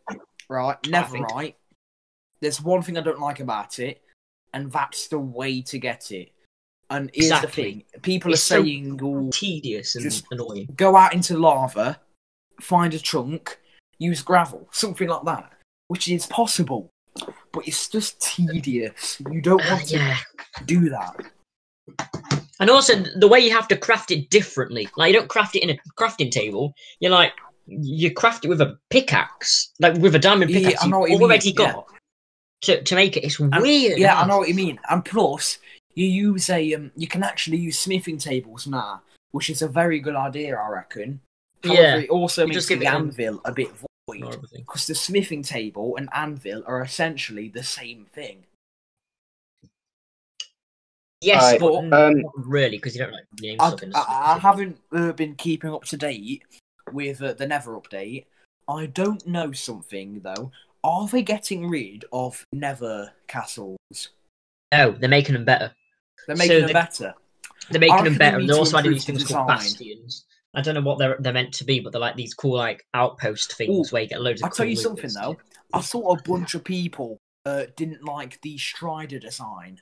Right, 0.48 0.76
never 0.88 1.18
right. 1.18 1.56
There's 2.40 2.60
one 2.62 2.82
thing 2.82 2.98
I 2.98 3.00
don't 3.00 3.20
like 3.20 3.40
about 3.40 3.78
it, 3.78 4.02
and 4.52 4.70
that's 4.70 5.08
the 5.08 5.18
way 5.18 5.62
to 5.62 5.78
get 5.78 6.10
it. 6.12 6.32
And 6.90 7.10
here's 7.14 7.26
Exactly. 7.26 7.48
the 7.48 7.70
thing: 7.70 7.84
people 8.02 8.32
It's 8.32 8.42
are 8.42 8.56
so 8.56 8.62
saying, 8.62 9.00
oh, 9.02 9.30
Tedious 9.32 9.96
and 9.96 10.22
annoying. 10.32 10.68
"Go 10.76 10.96
out 10.96 11.14
into 11.14 11.38
lava, 11.38 12.00
find 12.60 12.92
a 12.94 12.98
trunk, 12.98 13.58
use 13.98 14.22
gravel, 14.22 14.68
something 14.72 15.08
like 15.08 15.24
that," 15.24 15.52
which 15.88 16.08
is 16.08 16.26
possible, 16.26 16.90
but 17.52 17.66
it's 17.66 17.88
just 17.88 18.20
tedious. 18.20 19.20
You 19.30 19.40
don't 19.40 19.62
ah, 19.64 19.70
want 19.74 19.88
to 19.88 19.96
Yeah. 19.96 20.18
do 20.66 20.88
that. 20.90 21.16
And 22.60 22.68
also 22.68 22.94
the 23.16 23.26
way 23.28 23.40
you 23.40 23.50
have 23.52 23.68
to 23.68 23.76
craft 23.76 24.10
it 24.10 24.28
differently. 24.30 24.88
Like 24.96 25.12
you 25.12 25.18
don't 25.18 25.28
craft 25.28 25.56
it 25.56 25.62
in 25.62 25.70
a 25.70 25.78
crafting 25.98 26.30
table. 26.30 26.74
You're 27.00 27.10
like 27.10 27.32
you 27.66 28.12
craft 28.12 28.44
it 28.44 28.48
with 28.48 28.60
a 28.60 28.76
pickaxe, 28.90 29.70
like 29.80 29.94
with 29.96 30.14
a 30.14 30.18
diamond 30.18 30.50
Yeah, 30.50 30.58
pickaxe 30.60 30.84
I 30.84 30.88
know 30.88 31.00
what 31.00 31.10
you 31.10 31.14
you've 31.14 31.20
mean, 31.20 31.30
already 31.30 31.50
yeah. 31.50 31.72
got 31.72 31.86
to, 32.62 32.82
to 32.82 32.94
make 32.94 33.16
it. 33.16 33.24
It's 33.24 33.38
And- 33.40 33.54
weird. 33.62 33.98
Yeah, 33.98 34.20
I 34.20 34.26
know 34.26 34.38
what 34.38 34.48
you 34.48 34.54
mean. 34.54 34.78
And 34.90 35.04
plus, 35.04 35.58
you 35.94 36.06
use 36.06 36.50
a 36.50 36.74
um, 36.74 36.90
you 36.96 37.06
can 37.06 37.22
actually 37.22 37.56
use 37.58 37.78
smithing 37.78 38.18
tables 38.18 38.66
now, 38.66 39.02
which 39.30 39.48
is 39.50 39.62
a 39.62 39.68
very 39.68 39.98
good 40.00 40.16
idea, 40.16 40.56
I 40.56 40.68
reckon. 40.68 41.20
However, 41.64 41.80
Yeah, 41.82 41.96
it 41.96 42.10
also 42.10 42.42
you 42.42 42.48
makes 42.48 42.66
just 42.66 42.68
the 42.80 42.86
anvil 42.86 43.40
a 43.44 43.52
bit 43.52 43.70
void 44.06 44.36
because 44.52 44.86
the 44.86 44.94
smithing 44.94 45.42
table 45.42 45.96
and 45.96 46.08
anvil 46.12 46.62
are 46.66 46.82
essentially 46.82 47.48
the 47.48 47.62
same 47.62 48.06
thing. 48.12 48.44
Yes, 51.20 51.42
Alright, 51.42 51.60
but 51.60 51.74
um, 51.74 52.20
not 52.20 52.32
really 52.36 52.78
because 52.78 52.94
you 52.96 53.02
don't 53.02 53.12
like 53.12 53.24
name 53.40 53.56
I, 53.60 53.68
stuff 53.68 53.82
in 53.82 53.90
the 53.90 53.98
I, 53.98 54.36
I 54.36 54.38
haven't 54.38 54.78
uh, 54.92 55.12
been 55.12 55.34
keeping 55.34 55.70
up 55.72 55.84
to 55.84 55.96
date 55.96 56.42
with 56.92 57.22
uh, 57.22 57.34
the 57.34 57.46
Nether 57.46 57.72
update. 57.72 58.24
I 58.68 58.86
don't 58.86 59.26
know 59.26 59.52
something 59.52 60.20
though. 60.22 60.50
Are 60.82 61.06
they 61.08 61.22
getting 61.22 61.68
rid 61.68 62.06
of 62.12 62.46
Nether 62.52 63.12
castles? 63.26 63.76
No, 64.72 64.92
they're 64.92 65.10
making 65.10 65.34
them 65.34 65.44
better. 65.44 65.72
They're 66.26 66.36
So 66.36 66.40
making 66.40 66.58
them 66.60 66.66
they- 66.68 66.72
better. 66.72 67.14
They're 67.70 67.80
making 67.80 68.04
them 68.04 68.16
better. 68.16 68.38
need 68.38 68.48
They're 68.48 68.56
also 68.56 68.78
adding 68.78 68.92
these 68.92 69.04
the 69.04 69.12
things 69.12 69.28
called 69.28 69.46
bastions. 69.46 70.24
I 70.54 70.62
don't 70.62 70.74
know 70.74 70.80
what 70.80 70.98
they're 70.98 71.16
they're 71.20 71.32
meant 71.32 71.52
to 71.54 71.64
be, 71.64 71.78
but 71.80 71.92
they're 71.92 72.00
like 72.00 72.16
these 72.16 72.34
cool 72.34 72.56
like 72.56 72.84
outpost 72.94 73.54
things 73.56 73.90
Ooh, 73.90 73.92
where 73.92 74.02
you 74.02 74.08
get 74.08 74.22
loads 74.22 74.40
of. 74.40 74.46
I'll 74.46 74.50
tell 74.50 74.66
you 74.66 74.74
something 74.74 75.10
though. 75.12 75.36
I 75.72 75.80
saw 75.82 76.14
a 76.16 76.22
bunch 76.22 76.54
of 76.54 76.64
people 76.64 77.18
uh, 77.46 77.66
didn't 77.76 78.04
like 78.04 78.40
the 78.40 78.58
Strider 78.58 79.18
design. 79.20 79.80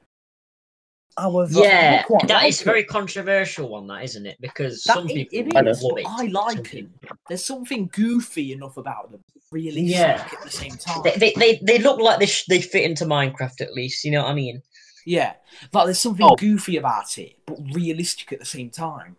However, 1.17 1.61
Yeah, 1.61 2.01
I 2.05 2.07
quite 2.07 2.29
that 2.29 2.35
like 2.35 2.49
is 2.49 2.61
it. 2.61 2.63
a 2.63 2.65
very 2.65 2.85
controversial 2.85 3.69
one, 3.69 3.87
that 3.89 4.05
isn't 4.05 4.27
it? 4.27 4.37
Because 4.41 4.85
That- 4.85 4.95
some 4.95 5.09
it- 5.11 5.31
people 5.31 5.57
it 5.59 5.67
is, 5.69 5.83
love 5.83 5.99
it. 5.99 6.07
I 6.09 6.23
like 6.27 6.63
people- 6.65 6.91
them. 7.03 7.19
There's 7.29 7.45
something 7.45 7.89
goofy 7.93 8.53
enough 8.53 8.77
about 8.77 9.11
them, 9.11 9.25
realistic 9.51 9.97
Yeah. 9.97 10.29
at 10.33 10.43
the 10.45 10.51
same 10.51 10.77
time. 10.77 11.03
They, 11.03 11.17
they, 11.17 11.33
they, 11.37 11.59
they 11.63 11.79
look 11.79 11.99
like 12.01 12.21
they, 12.21 12.27
sh- 12.27 12.45
they 12.47 12.61
fit 12.61 12.85
into 12.85 13.05
Minecraft 13.05 13.61
at 13.61 13.75
least. 13.75 14.05
You 14.05 14.13
know 14.13 14.23
what 14.23 14.31
I 14.31 14.35
mean? 14.35 14.63
Yeah, 15.07 15.35
but 15.73 15.87
there's 15.87 15.99
something 15.99 16.25
Oh. 16.27 16.37
goofy 16.37 16.77
about 16.77 17.17
it, 17.19 17.37
but 17.47 17.59
realistic 17.73 18.33
at 18.33 18.39
the 18.41 18.45
same 18.45 18.71
time. 18.71 19.17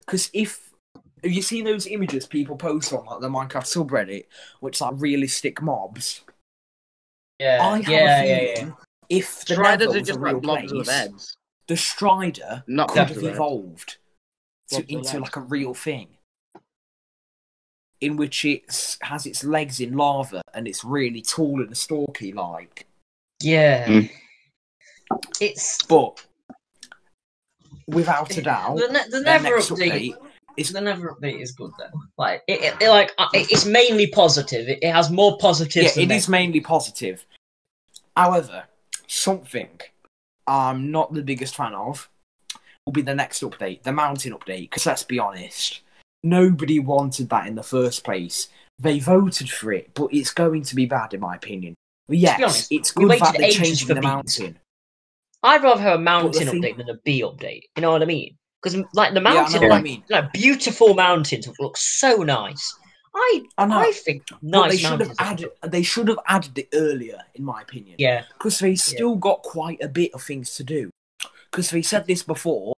Because 0.00 0.30
if 0.32 0.68
Have 1.24 1.32
you 1.32 1.42
seen 1.42 1.64
those 1.64 1.86
images 1.88 2.26
people 2.26 2.56
post 2.56 2.92
on 2.92 3.04
like 3.06 3.20
the 3.20 3.28
Minecraft 3.28 3.66
subreddit, 3.66 4.26
which 4.60 4.80
are 4.82 4.94
realistic 4.94 5.60
mobs? 5.62 6.20
Yeah, 7.40 7.58
I 7.60 7.76
have 7.78 7.88
yeah, 7.88 8.20
a 8.22 8.26
yeah, 8.26 8.54
yeah. 8.56 8.70
If 9.08 9.44
the 9.46 9.54
Striders 9.54 9.86
Nether 9.88 9.90
are 9.90 9.98
was 10.00 10.06
just 10.08 10.18
a 10.18 10.20
real 10.22 10.34
like 10.34 10.42
blobs 10.42 10.72
of 10.72 10.84
place, 10.84 11.36
the 11.66 11.76
Strider 11.76 12.64
Not 12.66 12.88
could 12.88 12.98
have 12.98 13.06
blobs 13.08 13.16
of 13.18 13.22
beds. 13.24 13.34
evolved 13.36 13.96
to, 14.70 14.76
into 14.92 14.96
legs. 14.96 15.14
like 15.20 15.36
a 15.36 15.40
real 15.40 15.74
thing, 15.74 16.08
in 18.00 18.16
which 18.16 18.44
it 18.44 18.96
has 19.02 19.26
its 19.26 19.44
legs 19.44 19.80
in 19.80 19.96
lava 19.96 20.42
and 20.54 20.68
it's 20.68 20.84
really 20.84 21.22
tall 21.22 21.60
and 21.62 21.76
stalky 21.76 22.32
like. 22.32 22.86
Yeah. 23.42 23.86
Mm. 23.86 24.10
It's 25.40 25.82
But 25.84 26.24
without 27.86 28.36
a 28.36 28.42
doubt, 28.42 28.76
the, 28.76 28.88
ne- 28.88 29.08
the 29.10 29.20
never 29.20 29.44
next 29.56 29.70
update. 29.70 29.92
update 30.12 30.16
is 30.58 30.70
The 30.72 30.80
Nether 30.80 31.14
update 31.18 31.40
is 31.40 31.52
good 31.52 31.70
though. 31.78 31.98
Like 32.18 32.42
it, 32.46 32.60
it, 32.60 32.74
it- 32.82 32.90
like 32.90 33.12
uh, 33.18 33.28
it- 33.32 33.50
it's 33.50 33.64
mainly 33.64 34.08
positive. 34.08 34.68
It, 34.68 34.80
it 34.82 34.92
has 34.92 35.10
more 35.10 35.38
positives. 35.38 35.86
yeah, 35.86 35.92
than 35.92 36.02
it 36.02 36.04
is 36.04 36.08
negatives. 36.08 36.28
mainly 36.28 36.60
positive. 36.60 37.24
However, 38.16 38.64
something 39.08 39.68
I'm 40.46 40.90
not 40.90 41.12
the 41.12 41.22
biggest 41.22 41.56
fan 41.56 41.74
of 41.74 42.08
will 42.86 42.92
be 42.92 43.02
the 43.02 43.14
next 43.14 43.42
update, 43.42 43.82
the 43.82 43.92
mountain 43.92 44.32
update. 44.32 44.62
Because 44.70 44.86
let's 44.86 45.02
be 45.02 45.18
honest, 45.18 45.80
nobody 46.22 46.78
wanted 46.78 47.28
that 47.30 47.46
in 47.46 47.54
the 47.54 47.62
first 47.62 48.04
place. 48.04 48.48
They 48.78 48.98
voted 49.00 49.50
for 49.50 49.72
it, 49.72 49.90
but 49.94 50.08
it's 50.14 50.32
going 50.32 50.62
to 50.62 50.74
be 50.76 50.86
bad 50.86 51.12
in 51.12 51.20
my 51.20 51.34
opinion. 51.34 51.74
But 52.06 52.18
yes, 52.18 52.40
honest, 52.40 52.72
it's 52.72 52.90
good 52.92 53.10
that 53.10 53.36
they're 53.36 53.50
changing 53.50 53.88
the 53.88 53.94
bees. 53.96 54.02
mountain. 54.04 54.58
I'd 55.42 55.62
rather 55.62 55.82
have 55.82 56.00
a 56.00 56.02
mountain 56.02 56.46
thing- 56.46 56.62
update 56.62 56.76
than 56.78 56.88
a 56.88 56.94
bee 57.04 57.22
update. 57.22 57.62
You 57.76 57.82
know 57.82 57.92
what 57.92 58.02
I 58.02 58.06
mean? 58.06 58.36
Because 58.62 58.82
like 58.94 59.14
the 59.14 59.20
Yeah, 59.20 59.30
I 59.30 59.34
mountain, 59.34 59.60
know 59.60 59.68
what 59.68 59.72
I 59.72 59.76
like, 59.76 59.84
mean. 59.84 60.04
like 60.08 60.32
beautiful 60.32 60.94
mountains 60.94 61.48
look 61.60 61.76
so 61.76 62.16
nice. 62.22 62.74
I 63.14 63.42
I 63.56 63.66
know. 63.66 63.78
I 63.78 63.92
think 63.92 64.24
nice 64.42 64.72
they 64.72 64.76
should 64.78 65.00
have 65.00 65.14
added. 65.18 65.50
They 65.66 65.82
should 65.82 66.08
have 66.08 66.18
added 66.26 66.58
it 66.58 66.68
earlier, 66.74 67.20
in 67.34 67.44
my 67.44 67.62
opinion. 67.62 67.96
yeah, 67.98 68.24
because 68.36 68.58
they 68.58 68.74
still 68.74 69.16
got 69.16 69.42
quite 69.42 69.82
a 69.82 69.88
bit 69.88 70.12
of 70.14 70.22
things 70.22 70.54
to 70.56 70.64
do. 70.64 70.90
Because 71.50 71.70
they 71.70 71.82
said 71.82 72.06
this 72.06 72.22
before, 72.22 72.74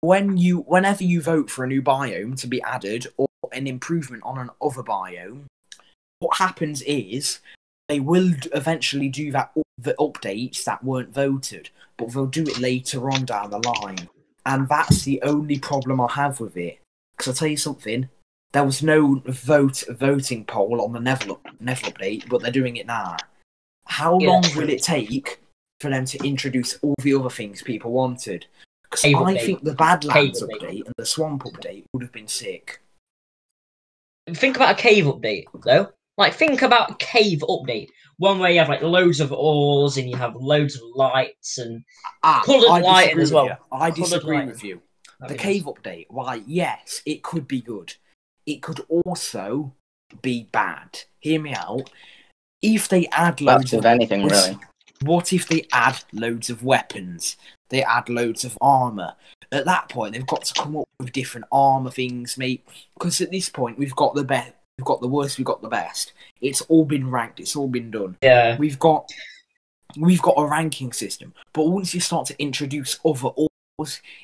when 0.00 0.36
you, 0.36 0.58
whenever 0.62 1.04
you 1.04 1.22
vote 1.22 1.48
for 1.50 1.64
a 1.64 1.68
new 1.68 1.80
biome 1.80 2.38
to 2.40 2.48
be 2.48 2.60
added 2.62 3.06
or 3.16 3.28
an 3.52 3.66
improvement 3.66 4.22
on 4.24 4.38
an 4.38 4.50
other 4.60 4.82
biome, 4.82 5.44
what 6.18 6.38
happens 6.38 6.82
is 6.82 7.38
they 7.88 8.00
will 8.00 8.32
eventually 8.52 9.08
do 9.08 9.30
that 9.32 9.52
the 9.78 9.94
updates 9.98 10.64
that 10.64 10.84
weren't 10.84 11.14
voted, 11.14 11.70
but 11.96 12.12
they'll 12.12 12.26
do 12.26 12.42
it 12.42 12.58
later 12.58 13.10
on 13.10 13.24
down 13.24 13.50
the 13.50 13.58
line, 13.58 14.08
and 14.46 14.68
that's 14.68 15.02
the 15.02 15.20
only 15.22 15.58
problem 15.58 16.00
I 16.00 16.10
have 16.12 16.40
with 16.40 16.56
it. 16.56 16.78
Because 17.16 17.28
I'll 17.28 17.34
tell 17.34 17.48
you 17.48 17.56
something. 17.56 18.08
There 18.52 18.64
was 18.64 18.82
no 18.82 19.22
vote 19.26 19.82
voting 19.90 20.44
poll 20.44 20.82
on 20.82 20.92
the 20.92 21.00
Neville, 21.00 21.40
Neville 21.60 21.90
update, 21.92 22.28
but 22.28 22.42
they're 22.42 22.50
doing 22.50 22.76
it 22.76 22.86
now. 22.86 23.16
How 23.86 24.18
Yeah, 24.18 24.28
long 24.28 24.44
will 24.54 24.68
it 24.68 24.82
take 24.82 25.40
for 25.80 25.88
them 25.90 26.04
to 26.04 26.18
introduce 26.26 26.78
all 26.82 26.94
the 27.02 27.14
other 27.14 27.30
things 27.30 27.62
people 27.62 27.92
wanted? 27.92 28.46
Because 28.84 29.04
I 29.06 29.12
update. 29.14 29.46
think 29.46 29.62
the 29.64 29.74
Badlands 29.74 30.42
update. 30.42 30.60
update 30.60 30.84
and 30.86 30.94
the 30.98 31.06
Swamp 31.06 31.44
update 31.44 31.84
would 31.92 32.02
have 32.02 32.12
been 32.12 32.28
sick. 32.28 32.80
think 34.34 34.56
about 34.56 34.78
a 34.78 34.82
cave 34.82 35.06
update 35.06 35.46
though. 35.64 35.90
Like 36.18 36.34
think 36.34 36.60
about 36.60 36.90
a 36.90 36.94
cave 36.96 37.40
update. 37.48 37.88
One 38.18 38.38
where 38.38 38.50
you 38.50 38.58
have 38.58 38.68
like 38.68 38.82
loads 38.82 39.18
of 39.20 39.32
ores 39.32 39.96
and 39.96 40.08
you 40.08 40.16
have 40.16 40.36
loads 40.36 40.76
of 40.76 40.82
lights 40.94 41.56
and 41.58 41.82
Ah, 42.22 42.42
Coloured 42.44 42.82
lighting 42.82 43.18
as 43.18 43.32
well. 43.32 43.46
you. 43.46 43.54
I 43.72 43.90
disagree 43.90 44.44
with 44.44 44.62
you. 44.62 44.82
That'd 45.20 45.36
The 45.36 45.42
cave 45.42 45.62
update, 45.64 46.06
why, 46.10 46.42
yes, 46.46 47.00
it 47.06 47.22
could 47.22 47.48
be 47.48 47.62
good. 47.62 47.94
It 48.46 48.62
could 48.62 48.80
also 48.88 49.72
be 50.20 50.48
bad. 50.52 51.00
Hear 51.20 51.40
me 51.40 51.54
out. 51.54 51.90
If 52.60 52.88
they 52.88 53.06
add 53.08 53.40
loads 53.40 53.70
That's 53.70 53.80
of 53.80 53.86
anything, 53.86 54.22
Yes. 54.22 54.48
really. 54.48 54.60
What 55.02 55.32
if 55.32 55.48
they 55.48 55.66
add 55.72 56.02
loads 56.12 56.48
of 56.48 56.62
weapons? 56.62 57.36
They 57.70 57.82
add 57.82 58.08
loads 58.08 58.44
of 58.44 58.56
armor. 58.60 59.14
At 59.50 59.64
that 59.64 59.88
point, 59.88 60.14
they've 60.14 60.26
got 60.26 60.44
to 60.44 60.54
come 60.54 60.76
up 60.76 60.88
with 61.00 61.12
different 61.12 61.46
armor 61.50 61.90
things, 61.90 62.38
mate. 62.38 62.64
Because 62.94 63.20
at 63.20 63.30
this 63.32 63.48
point, 63.48 63.78
we've 63.78 63.96
got 63.96 64.14
the 64.14 64.22
best, 64.24 64.52
we've 64.78 64.84
got 64.84 65.00
the 65.00 65.08
worst, 65.08 65.38
we've 65.38 65.44
got 65.44 65.60
the 65.60 65.68
best. 65.68 66.12
It's 66.40 66.60
all 66.62 66.84
been 66.84 67.10
ranked. 67.10 67.40
It's 67.40 67.56
all 67.56 67.68
been 67.68 67.90
done. 67.90 68.16
Yeah. 68.22 68.56
We've 68.58 68.78
got, 68.78 69.10
we've 69.96 70.22
got 70.22 70.34
a 70.36 70.46
ranking 70.46 70.92
system. 70.92 71.34
But 71.52 71.64
once 71.64 71.94
you 71.94 72.00
start 72.00 72.26
to 72.26 72.40
introduce 72.40 72.98
other 73.04 73.28
ores 73.28 73.48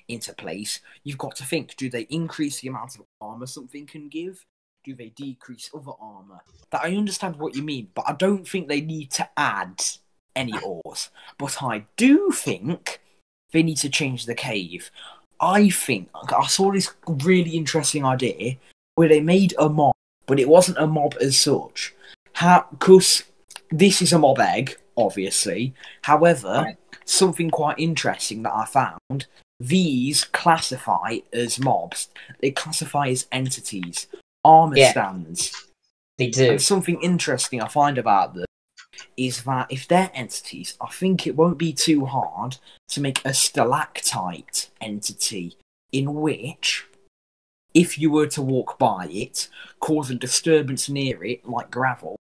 into 0.08 0.32
place, 0.34 0.80
you've 1.04 1.18
got 1.18 1.37
to 1.37 1.44
think: 1.44 1.76
Do 1.76 1.90
they 1.90 2.02
increase 2.02 2.61
the 2.61 2.68
amount 2.68 2.96
of 2.96 3.02
armor 3.20 3.46
something 3.46 3.87
can 3.87 4.08
give? 4.08 4.44
Do 4.84 4.94
they 4.94 5.08
decrease 5.08 5.70
other 5.74 5.92
armor? 6.00 6.40
That 6.70 6.84
I 6.84 6.96
understand 6.96 7.37
what 7.37 7.56
you 7.56 7.62
mean, 7.62 7.88
but 7.94 8.04
I 8.08 8.12
don't 8.12 8.46
think 8.46 8.68
they 8.68 8.80
need 8.80 9.11
to 9.12 9.28
add 9.37 9.82
any 10.34 10.54
ores. 10.64 11.11
But 11.38 11.62
I 11.62 11.87
do 11.96 12.30
think 12.32 13.00
they 13.52 13.62
need 13.62 13.78
to 13.78 13.90
change 13.90 14.26
the 14.26 14.34
cave. 14.34 14.90
I 15.40 15.70
think 15.70 16.08
I 16.14 16.46
saw 16.46 16.72
this 16.72 16.92
really 17.06 17.50
interesting 17.50 18.04
idea 18.04 18.56
where 18.96 19.08
they 19.08 19.20
made 19.20 19.54
a 19.58 19.68
mob, 19.68 19.94
but 20.26 20.40
it 20.40 20.48
wasn't 20.48 20.78
a 20.78 20.87
mob 20.87 21.14
as 21.20 21.38
such. 21.38 21.94
How? 22.32 22.66
Because 22.70 23.24
this 23.70 24.02
is 24.02 24.12
a 24.12 24.18
mob 24.18 24.40
egg, 24.40 24.76
obviously. 24.98 25.72
However, 26.02 26.62
Right. 26.64 26.76
something 27.04 27.50
quite 27.50 27.78
interesting 27.78 28.42
that 28.42 28.54
I 28.54 28.66
found 28.66 29.26
these 29.61 30.24
classify 30.24 31.18
as 31.32 31.58
mobs, 31.58 32.08
they 32.40 32.50
classify 32.50 33.08
as 33.08 33.26
entities, 33.32 34.06
armor 34.44 34.76
Yeah. 34.76 34.90
stands. 34.90 35.52
They 36.18 36.28
do. 36.28 36.50
And 36.52 36.62
something 36.62 37.00
interesting 37.02 37.62
I 37.62 37.68
find 37.68 37.96
about 37.98 38.34
them 38.34 38.44
is 39.16 39.44
that 39.44 39.70
if 39.70 39.87
they're 39.87 40.11
entities, 40.14 40.76
I 40.80 40.90
think 40.90 41.26
it 41.26 41.37
won't 41.37 41.58
be 41.58 41.72
too 41.72 42.06
hard 42.06 42.58
to 42.88 43.00
make 43.00 43.24
a 43.24 43.32
stalactite 43.34 44.70
entity 44.80 45.56
in 45.92 46.14
which, 46.14 46.87
if 47.74 47.98
you 47.98 48.11
were 48.11 48.26
to 48.26 48.42
walk 48.42 48.78
by 48.78 49.06
it, 49.11 49.48
cause 49.80 50.11
a 50.11 50.14
disturbance 50.14 50.88
near 50.88 51.24
it, 51.24 51.48
like 51.48 51.70
gravel, 51.70 52.16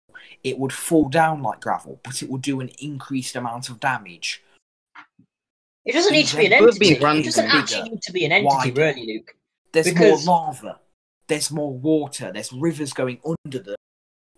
it 0.43 0.58
would 0.58 0.73
fall 0.73 1.10
down 1.10 1.41
like 1.41 1.62
gravel, 1.62 1.99
but 2.04 2.21
it 2.21 2.30
would 2.30 2.41
do 2.41 2.60
an 2.60 2.69
increased 2.80 3.36
amount 3.36 3.69
of 3.69 3.80
damage. 3.80 4.41
It 5.86 5.93
doesn't 5.93 6.13
need 6.13 6.25
to 6.28 6.38
be 6.38 6.45
an 6.47 6.54
It 6.54 6.62
would 6.62 6.80
be 6.80 6.95
entity. 6.97 7.19
It 7.19 7.25
doesn't 7.25 7.45
bigger, 7.45 7.58
actually 7.58 7.89
need 7.89 8.01
to 8.01 8.12
be 8.12 8.25
an 8.25 8.32
entity, 8.32 8.56
wider. 8.71 8.82
really, 8.82 9.06
Luke. 9.06 9.36
There's 9.71 9.88
Because- 9.88 10.25
more 10.25 10.36
lava, 10.47 10.80
there's 11.28 11.51
more 11.51 11.71
water, 11.73 12.32
there's 12.34 12.51
rivers 12.51 12.93
going 12.93 13.19
under 13.25 13.60
them. 13.60 13.75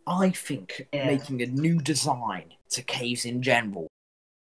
I 0.06 0.30
think 0.32 0.88
Yeah. 0.94 1.06
making 1.06 1.42
a 1.42 1.46
new 1.46 1.80
design 1.80 2.54
to 2.70 2.82
caves 2.82 3.26
in 3.26 3.42
general 3.42 3.88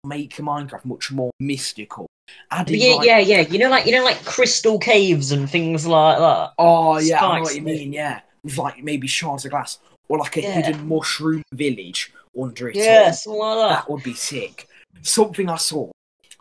make 0.05 0.35
Minecraft 0.37 0.85
much 0.85 1.13
more 1.13 1.31
mystical. 1.39 2.07
Adding 2.51 2.81
Yeah, 2.81 2.95
like, 2.95 3.07
yeah, 3.07 3.19
yeah. 3.19 3.41
You 3.43 3.59
know, 3.59 3.69
like 3.69 3.87
you 3.87 3.93
know, 3.93 4.05
like 4.05 4.25
crystal 4.25 4.79
caves 4.79 5.33
and 5.33 5.49
things 5.51 5.87
like 5.87 6.19
that. 6.19 6.53
Oh 6.59 6.99
yeah, 6.99 7.25
I 7.25 7.37
know 7.37 7.43
what 7.43 7.55
you 7.55 7.63
mean. 7.63 7.93
Yeah, 7.93 8.21
with 8.43 8.59
like 8.59 8.83
maybe 8.83 9.07
shards 9.07 9.45
of 9.45 9.51
glass 9.53 9.79
or 10.09 10.19
like 10.19 10.37
a 10.37 10.43
Yeah. 10.43 10.53
hidden 10.61 10.89
mushroom 10.89 11.43
village 11.53 12.13
under 12.39 12.69
it. 12.69 12.77
all. 12.77 12.83
Yeah, 12.83 13.11
something 13.11 13.39
like 13.41 13.59
that. 13.59 13.69
that 13.77 13.91
would 13.91 14.03
be 14.03 14.15
sick. 14.15 14.69
Something 15.03 15.49
I 15.49 15.57
saw. 15.57 15.91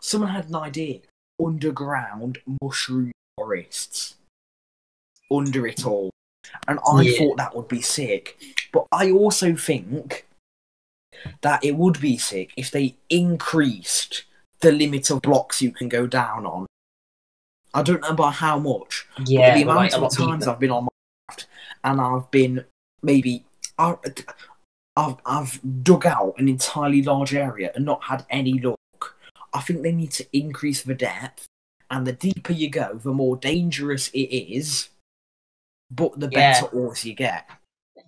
Someone 0.00 0.30
had 0.30 0.48
an 0.48 0.56
idea. 0.56 1.00
Underground 1.42 2.38
mushroom 2.60 3.12
forests. 3.36 4.14
Under 5.30 5.66
it 5.66 5.84
all. 5.86 6.10
And 6.68 6.78
I 6.86 7.02
Yeah. 7.02 7.18
thought 7.18 7.36
that 7.38 7.54
would 7.56 7.68
be 7.68 7.80
sick. 7.82 8.40
But 8.72 8.86
I 8.92 9.10
also 9.10 9.54
think 9.56 10.26
that 11.40 11.64
it 11.64 11.76
would 11.76 12.00
be 12.00 12.18
sick 12.18 12.52
if 12.56 12.70
they 12.70 12.96
increased 13.08 14.24
the 14.60 14.72
limit 14.72 15.10
of 15.10 15.22
blocks 15.22 15.62
you 15.62 15.70
can 15.72 15.88
go 15.88 16.06
down 16.06 16.46
on. 16.46 16.66
I 17.74 17.82
don't 17.82 18.02
know 18.02 18.14
by 18.14 18.30
how 18.32 18.58
much, 18.58 19.06
Yeah, 19.24 19.54
the 19.54 19.62
amount 19.62 19.78
like, 19.78 19.92
of 19.94 20.14
times 20.14 20.40
deeper. 20.44 20.50
I've 20.52 20.60
been 20.60 20.70
on 20.70 20.88
Minecraft 21.30 21.44
and 21.84 22.00
I've 22.00 22.30
been 22.30 22.64
maybe 23.02 23.44
I- 23.82 23.96
I've 24.94 25.16
I've 25.24 25.82
dug 25.82 26.04
out 26.06 26.34
an 26.38 26.48
entirely 26.48 27.02
large 27.02 27.34
area 27.34 27.72
and 27.74 27.84
not 27.84 28.04
had 28.04 28.26
any 28.28 28.58
luck. 28.60 29.16
I 29.54 29.60
think 29.62 29.82
they 29.82 29.92
need 29.92 30.10
to 30.12 30.26
increase 30.36 30.82
the 30.82 30.94
depth, 30.94 31.46
and 31.90 32.06
the 32.06 32.12
deeper 32.12 32.52
you 32.52 32.68
go, 32.70 32.94
the 32.94 33.12
more 33.12 33.36
dangerous 33.36 34.08
it 34.08 34.28
is. 34.34 34.90
But 35.90 36.20
the 36.20 36.28
Yeah. 36.30 36.52
better 36.60 36.66
ores 36.66 37.04
you 37.04 37.14
get, 37.14 37.48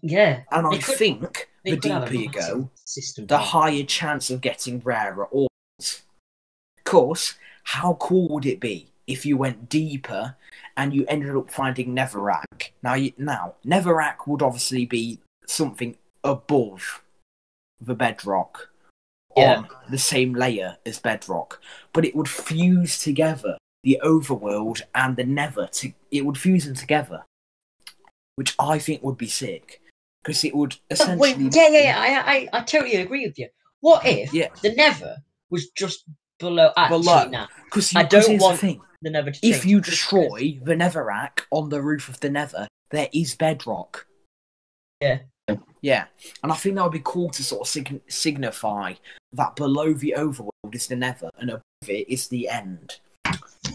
Yeah, 0.03 0.43
and 0.51 0.67
I 0.67 0.79
could- 0.79 0.97
think 0.97 1.51
the 1.65 1.77
could 1.77 1.85
have 1.91 2.03
a 2.05 2.11
deeper 2.11 2.23
you 2.23 2.31
go, 2.31 2.71
system. 2.85 3.27
the 3.27 3.39
higher 3.39 3.85
chance 3.85 4.31
of 4.31 4.41
getting 4.43 4.81
rarer 4.81 5.27
ores. 5.27 5.49
Of 6.79 6.85
course, 6.85 7.35
how 7.65 7.95
cool 7.95 8.29
would 8.29 8.45
it 8.47 8.61
be 8.61 8.91
if 9.07 9.25
you 9.27 9.37
went 9.39 9.69
deeper 9.71 10.37
and 10.77 10.95
you 10.95 11.07
ended 11.07 11.35
up 11.37 11.51
finding 11.51 11.95
Netherrack? 11.95 12.73
Now, 12.83 12.95
you, 12.95 13.13
now 13.19 13.55
Netherrack 13.65 14.27
would 14.27 14.43
obviously 14.43 14.85
be 14.87 15.21
something 15.47 15.97
above 16.23 17.03
the 17.81 17.95
bedrock 17.95 18.71
Yeah. 19.37 19.57
on 19.59 19.69
the 19.91 19.99
same 19.99 20.33
layer 20.35 20.79
as 20.87 20.99
bedrock, 20.99 21.61
but 21.93 22.05
it 22.05 22.15
would 22.15 22.29
fuse 22.29 22.99
together 22.99 23.59
the 23.83 24.01
overworld 24.05 24.81
and 24.95 25.17
the 25.17 25.25
Nether. 25.25 25.67
To, 25.67 25.93
it 26.11 26.25
would 26.25 26.39
fuse 26.39 26.65
them 26.65 26.75
together. 26.75 27.25
which 28.37 28.57
I 28.59 28.81
think 28.81 29.01
would 29.05 29.17
be 29.17 29.29
sick 29.29 29.81
because 30.23 30.43
it 30.43 30.57
would 30.57 30.73
Oh, 30.75 31.17
wait, 31.17 31.37
essentially. 31.37 31.51
yeah, 31.55 31.69
yeah, 31.69 31.83
yeah. 31.85 32.23
I, 32.27 32.33
I, 32.35 32.49
I 32.53 32.61
totally 32.63 32.97
agree 32.97 33.25
with 33.29 33.39
you. 33.39 33.49
What 33.81 34.05
if 34.05 34.35
Yeah. 34.35 34.49
the 34.61 34.75
Nether 34.75 35.19
was 35.51 35.69
just 35.71 36.03
below? 36.41 36.73
Actually, 36.77 36.99
Below. 37.05 37.29
nah, 37.29 37.47
Because 37.67 37.95
I 37.95 38.03
don't 38.03 38.41
want 38.41 38.61
the 38.61 38.81
the 39.03 39.11
Nether 39.11 39.31
to 39.31 39.39
If 39.47 39.57
change. 39.63 39.67
you 39.67 39.81
destroy 39.81 40.59
the 40.65 40.75
Netherrack 40.75 41.43
on 41.53 41.69
the 41.69 41.81
roof 41.81 42.09
of 42.09 42.19
the 42.19 42.29
Nether, 42.31 42.67
there 42.91 43.09
is 43.13 43.37
bedrock. 43.37 44.05
Yeah. 45.01 45.21
Yeah, 45.85 46.07
and 46.43 46.51
I 46.51 46.55
think 46.55 46.77
that 46.77 46.83
would 46.83 46.93
be 46.93 47.03
cool 47.05 47.29
to 47.29 47.45
sort 47.45 47.61
of 47.61 47.69
sign- 47.69 48.01
signify 48.09 48.95
that 49.35 49.55
below 49.55 49.93
the 49.93 50.15
overworld 50.17 50.73
is 50.75 50.87
the 50.87 50.97
Nether, 50.97 51.29
and 51.37 51.51
above 51.51 51.63
it 51.87 52.09
is 52.09 52.27
the 52.29 52.49
end. 52.49 53.01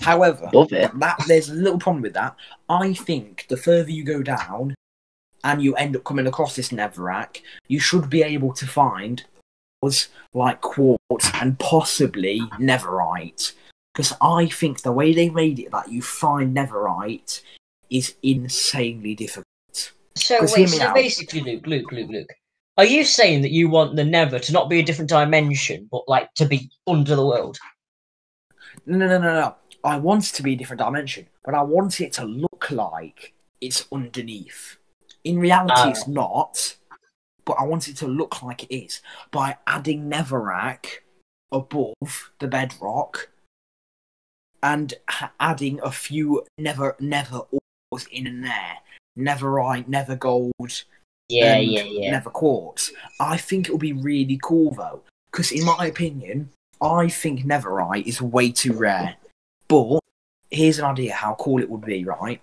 However, 0.01 0.49
that 0.51 1.23
there's 1.27 1.49
a 1.49 1.53
little 1.53 1.77
problem 1.77 2.01
with 2.01 2.15
that. 2.15 2.35
I 2.67 2.95
think 2.95 3.45
the 3.47 3.57
further 3.57 3.91
you 3.91 4.03
go 4.03 4.23
down, 4.23 4.73
and 5.43 5.61
you 5.61 5.75
end 5.75 5.95
up 5.95 6.03
coming 6.03 6.25
across 6.25 6.55
this 6.55 6.69
Netherrack, 6.69 7.41
you 7.67 7.79
should 7.79 8.09
be 8.09 8.23
able 8.23 8.53
to 8.53 8.65
find 8.65 9.23
was 9.83 10.07
like 10.33 10.61
quartz 10.61 11.29
and 11.35 11.59
possibly 11.59 12.39
Netherite. 12.57 13.53
Because 13.93 14.13
I 14.19 14.47
think 14.47 14.81
the 14.81 14.91
way 14.91 15.13
they 15.13 15.29
made 15.29 15.59
it 15.59 15.71
that 15.73 15.91
you 15.91 16.01
find 16.01 16.57
Netherite 16.57 17.43
is 17.91 18.15
insanely 18.23 19.13
difficult. 19.13 19.45
So 20.15 20.39
wait, 20.41 20.69
so 20.69 20.83
out. 20.83 20.95
basically, 20.95 21.41
Luke, 21.41 21.65
Luke, 21.67 21.91
Luke, 21.91 22.09
Luke, 22.09 22.33
are 22.77 22.85
you 22.85 23.03
saying 23.03 23.41
that 23.41 23.51
you 23.51 23.69
want 23.69 23.95
the 23.95 24.03
Nether 24.03 24.39
to 24.39 24.53
not 24.53 24.69
be 24.69 24.79
a 24.79 24.83
different 24.83 25.09
dimension, 25.09 25.87
but 25.91 26.07
like 26.07 26.33
to 26.35 26.45
be 26.45 26.69
under 26.87 27.15
the 27.15 27.25
world? 27.25 27.57
No, 28.85 28.97
no, 28.97 29.07
no, 29.07 29.17
no, 29.17 29.33
no. 29.33 29.55
I 29.83 29.97
want 29.97 30.29
it 30.29 30.35
to 30.35 30.43
be 30.43 30.53
a 30.53 30.55
different 30.55 30.79
dimension, 30.79 31.27
but 31.45 31.53
I 31.53 31.61
want 31.61 32.01
it 32.01 32.13
to 32.13 32.25
look 32.25 32.71
like 32.71 33.33
it's 33.61 33.85
underneath. 33.91 34.77
In 35.23 35.39
reality, 35.39 35.89
it's 35.89 36.05
oh. 36.07 36.11
not, 36.11 36.75
but 37.45 37.57
I 37.59 37.63
want 37.63 37.87
it 37.87 37.97
to 37.97 38.07
look 38.07 38.41
like 38.41 38.63
it 38.63 38.75
is 38.75 39.01
by 39.31 39.57
adding 39.67 40.09
Netherrack 40.09 40.99
above 41.51 42.31
the 42.39 42.47
bedrock 42.47 43.29
and 44.61 44.93
ha- 45.07 45.31
adding 45.39 45.79
a 45.83 45.91
few 45.91 46.45
nether 46.57 46.95
nether 46.99 47.41
ores 47.91 48.07
in 48.11 48.27
and 48.27 48.43
there. 48.43 48.77
Netherite, 49.19 49.87
Nether 49.87 50.15
gold, 50.15 50.51
Yeah, 51.27 51.57
yeah, 51.57 51.83
yeah. 51.83 52.11
Nether 52.11 52.29
quartz. 52.29 52.91
I 53.19 53.37
think 53.37 53.67
it 53.67 53.71
will 53.71 53.79
be 53.79 53.93
really 53.93 54.39
cool 54.41 54.73
though, 54.73 55.01
because 55.31 55.51
in 55.51 55.65
my 55.65 55.85
opinion, 55.85 56.49
I 56.81 57.09
think 57.09 57.41
Netherite 57.41 58.07
is 58.07 58.21
way 58.21 58.51
too 58.51 58.73
rare. 58.73 59.15
But 59.67 59.99
here's 60.49 60.79
an 60.79 60.85
idea 60.85 61.13
how 61.13 61.35
cool 61.35 61.61
it 61.61 61.69
would 61.69 61.85
be, 61.85 62.05
right? 62.05 62.41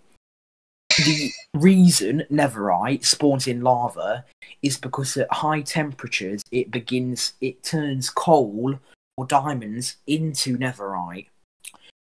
The 0.96 1.30
reason 1.54 2.24
Netherite 2.30 3.04
spawns 3.04 3.46
in 3.46 3.60
lava 3.62 4.24
is 4.62 4.78
because 4.78 5.16
at 5.16 5.32
high 5.32 5.60
temperatures 5.60 6.42
it 6.50 6.70
begins 6.70 7.34
it 7.40 7.62
turns 7.62 8.08
coal 8.08 8.78
or 9.16 9.26
diamonds 9.26 9.96
into 10.06 10.56
Netherite, 10.56 11.26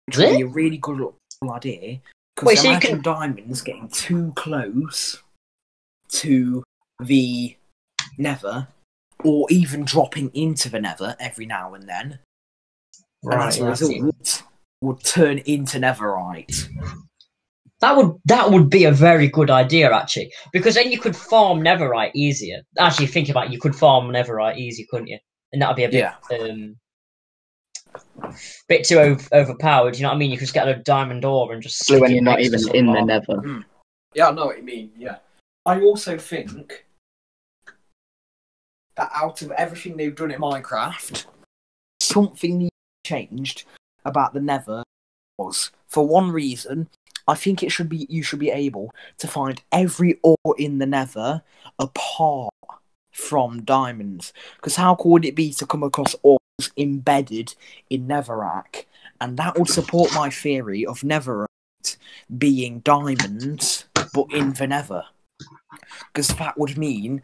Which 0.06 0.18
would 0.18 0.37
be 0.37 0.42
a 0.42 0.46
really 0.46 0.78
good 0.78 1.12
idea. 1.50 2.00
Wait, 2.44 2.59
so 2.59 2.64
you 2.64 2.70
imagine 2.70 2.90
can- 2.90 3.02
diamonds 3.02 3.61
getting 3.61 3.88
too 3.88 4.33
close 4.37 5.22
to 6.11 6.62
the 7.00 7.57
nether, 8.18 8.68
or 9.24 9.46
even 9.50 9.85
dropping 9.85 10.30
into 10.35 10.68
the 10.68 10.80
nether 10.80 11.16
every 11.18 11.46
now 11.46 11.74
and 11.74 11.88
then, 11.88 12.18
and 13.22 13.35
as 13.35 13.59
a 13.59 13.62
yeah, 13.62 13.68
result, 13.68 14.42
would 14.80 15.02
turn 15.02 15.38
into 15.38 15.78
netherite. 15.78 16.68
That 17.80 17.96
would 17.96 18.16
that 18.26 18.50
would 18.50 18.70
be 18.70 18.85
a 18.85 18.92
very 18.92 19.28
good 19.28 19.50
idea 19.50 19.92
actually, 19.92 20.33
because 20.52 20.74
then 20.74 20.90
you 20.90 20.98
could 20.98 21.16
farm 21.16 21.61
Netherite 21.61 22.12
easier. 22.14 22.62
Actually, 22.78 23.09
think 23.09 23.28
about 23.28 23.46
it, 23.46 23.52
you 23.52 23.59
could 23.59 23.74
farm 23.74 24.09
Netherite 24.09 24.57
easier, 24.57 24.87
couldn't 24.90 25.09
you? 25.09 25.18
And 25.52 25.61
that'd 25.61 25.76
be 25.76 25.85
a 25.85 25.90
bit 25.90 26.40
um 26.40 26.76
bit 28.68 28.85
too 28.85 28.98
over, 28.98 29.22
overpowered. 29.33 29.96
You 29.96 30.02
know 30.02 30.09
what 30.09 30.16
I 30.16 30.18
mean? 30.18 30.30
You 30.30 30.37
could 30.37 30.44
just 30.44 30.54
get 30.54 30.68
a 30.68 30.76
diamond 30.76 31.24
ore 31.24 31.52
and 31.52 31.62
just 31.62 31.90
when 31.90 32.11
you're 32.12 32.22
not 32.22 32.40
even 32.40 32.61
in 32.74 32.87
the 32.87 32.92
rock. 32.92 33.07
Nether. 33.07 33.40
Hmm. 33.40 33.61
Yeah, 34.14 34.28
I 34.28 34.33
know 34.33 34.46
what 34.46 34.59
you 34.59 34.62
mean. 34.62 34.92
Yeah, 34.96 35.16
I 35.66 35.80
also 35.80 36.16
think 36.18 36.87
that 38.96 39.11
out 39.14 39.42
of 39.42 39.50
everything 39.52 39.96
they've 39.96 40.14
done 40.14 40.30
in 40.30 40.40
Minecraft, 40.40 41.26
something 42.00 42.68
changed 43.04 43.64
about 44.04 44.35
the 44.35 44.40
Nether 44.40 44.83
was 45.38 45.70
for 45.88 46.07
one 46.07 46.30
reason. 46.30 46.88
I 47.26 47.35
think 47.35 47.62
it 47.62 47.72
should 47.72 47.88
be 47.88 48.07
you 48.11 48.22
should 48.22 48.38
be 48.38 48.50
able 48.50 48.94
to 49.18 49.26
find 49.26 49.62
every 49.72 50.20
ore 50.22 50.54
in 50.59 50.78
the 50.78 50.87
Nether 50.87 51.42
apart 51.78 52.52
from 53.12 53.62
diamonds. 53.62 54.33
Because 54.57 54.76
how 54.76 54.94
cool 54.96 55.12
would 55.12 55.24
it 55.24 55.35
be 55.35 55.52
to 55.54 55.66
come 55.66 55.83
across 55.83 56.14
ores 56.22 56.38
embedded 56.76 57.54
in 57.90 58.06
Netherrack? 58.06 58.84
And 59.20 59.36
that 59.36 59.58
would 59.58 59.68
support 59.68 60.12
my 60.14 60.30
theory 60.30 60.84
of 60.84 61.00
Netherite 61.00 61.46
being 62.36 62.80
diamonds, 62.80 63.86
but 64.12 64.26
in 64.32 64.50
the 64.52 65.04
Because 66.12 66.28
that 66.28 66.58
would 66.58 66.76
mean 66.76 67.22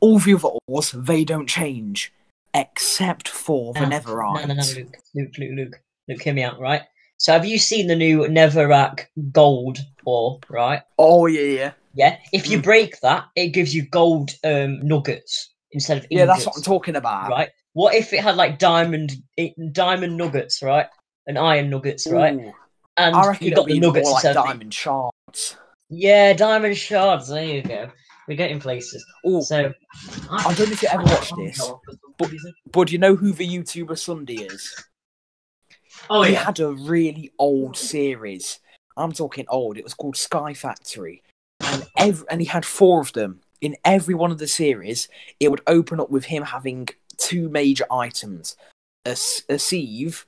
all 0.00 0.18
the 0.18 0.34
other 0.34 0.48
ores, 0.66 0.92
they 0.92 1.24
don't 1.24 1.48
change. 1.48 2.12
Except 2.52 3.28
for 3.28 3.74
the 3.74 3.80
No, 3.80 3.88
Netherite. 3.88 4.46
No, 4.46 4.54
no, 4.54 4.54
no, 4.54 4.62
Luke, 4.62 4.96
Luke, 5.14 5.32
Luke, 5.38 5.50
Luke, 5.56 5.80
Luke, 6.08 6.22
hear 6.22 6.34
me 6.34 6.42
out, 6.42 6.58
right? 6.58 6.82
So, 7.16 7.32
have 7.32 7.44
you 7.44 7.58
seen 7.58 7.86
the 7.86 7.94
new 7.94 8.20
Netherrack 8.22 9.06
gold 9.30 9.78
ore, 10.04 10.40
right? 10.48 10.82
Oh, 10.98 11.26
yeah, 11.26 11.42
yeah. 11.42 11.72
Yeah. 11.94 12.18
If 12.32 12.48
you 12.48 12.58
Mm. 12.58 12.62
break 12.62 13.00
that, 13.00 13.24
it 13.36 13.48
gives 13.48 13.74
you 13.74 13.82
gold 13.88 14.30
um, 14.42 14.80
nuggets 14.80 15.54
instead 15.72 15.98
of 15.98 16.06
Yeah, 16.10 16.24
that's 16.24 16.46
what 16.46 16.56
I'm 16.56 16.62
talking 16.62 16.96
about. 16.96 17.30
right? 17.30 17.50
What 17.72 17.94
if 17.94 18.12
it 18.12 18.20
had 18.20 18.36
like 18.36 18.58
diamond 18.58 19.12
diamond 19.72 20.16
nuggets, 20.16 20.62
right? 20.62 20.86
And 21.26 21.38
iron 21.38 21.70
nuggets, 21.70 22.06
right? 22.10 22.34
Ooh, 22.34 22.52
And 22.96 23.14
I 23.14 23.28
reckon 23.28 23.46
you 23.46 23.54
got 23.54 23.66
the 23.66 23.78
nuggets 23.78 24.08
more 24.08 24.20
like 24.22 24.34
diamond 24.34 24.74
shards. 24.74 25.56
Yeah, 25.88 26.32
diamond 26.32 26.76
shards. 26.76 27.28
There 27.28 27.44
you 27.44 27.62
go. 27.62 27.90
We're 28.26 28.36
getting 28.36 28.60
places. 28.60 29.04
Oh, 29.24 29.40
So, 29.40 29.72
I 30.30 30.54
don't 30.54 30.68
know 30.68 30.72
if 30.72 30.82
you 30.82 30.88
ever 30.90 31.02
watched 31.02 31.34
this, 31.38 31.72
but, 32.16 32.30
but 32.72 32.86
do 32.88 32.92
you 32.92 32.98
know 32.98 33.16
who 33.16 33.32
the 33.32 33.46
YouTuber 33.48 33.90
SSundee 33.90 34.50
is? 34.52 34.84
oh 36.08 36.22
he 36.22 36.32
yeah, 36.32 36.44
had 36.44 36.60
a 36.60 36.68
really 36.72 37.32
old 37.38 37.76
series. 37.76 38.60
I'm 38.96 39.12
talking 39.12 39.46
old. 39.48 39.78
It 39.78 39.84
was 39.84 39.94
called 39.94 40.16
Sky 40.16 40.54
Factory, 40.54 41.22
and 41.60 41.86
every, 41.96 42.26
and 42.30 42.40
he 42.40 42.46
had 42.46 42.64
four 42.64 43.00
of 43.00 43.12
them. 43.12 43.40
In 43.60 43.76
every 43.84 44.14
one 44.14 44.30
of 44.30 44.38
the 44.38 44.48
series, 44.48 45.08
it 45.38 45.50
would 45.50 45.60
open 45.66 46.00
up 46.00 46.10
with 46.10 46.24
him 46.24 46.42
having 46.42 46.88
two 47.20 47.48
major 47.48 47.84
items: 47.90 48.56
a 49.04 49.14
sieve 49.14 50.26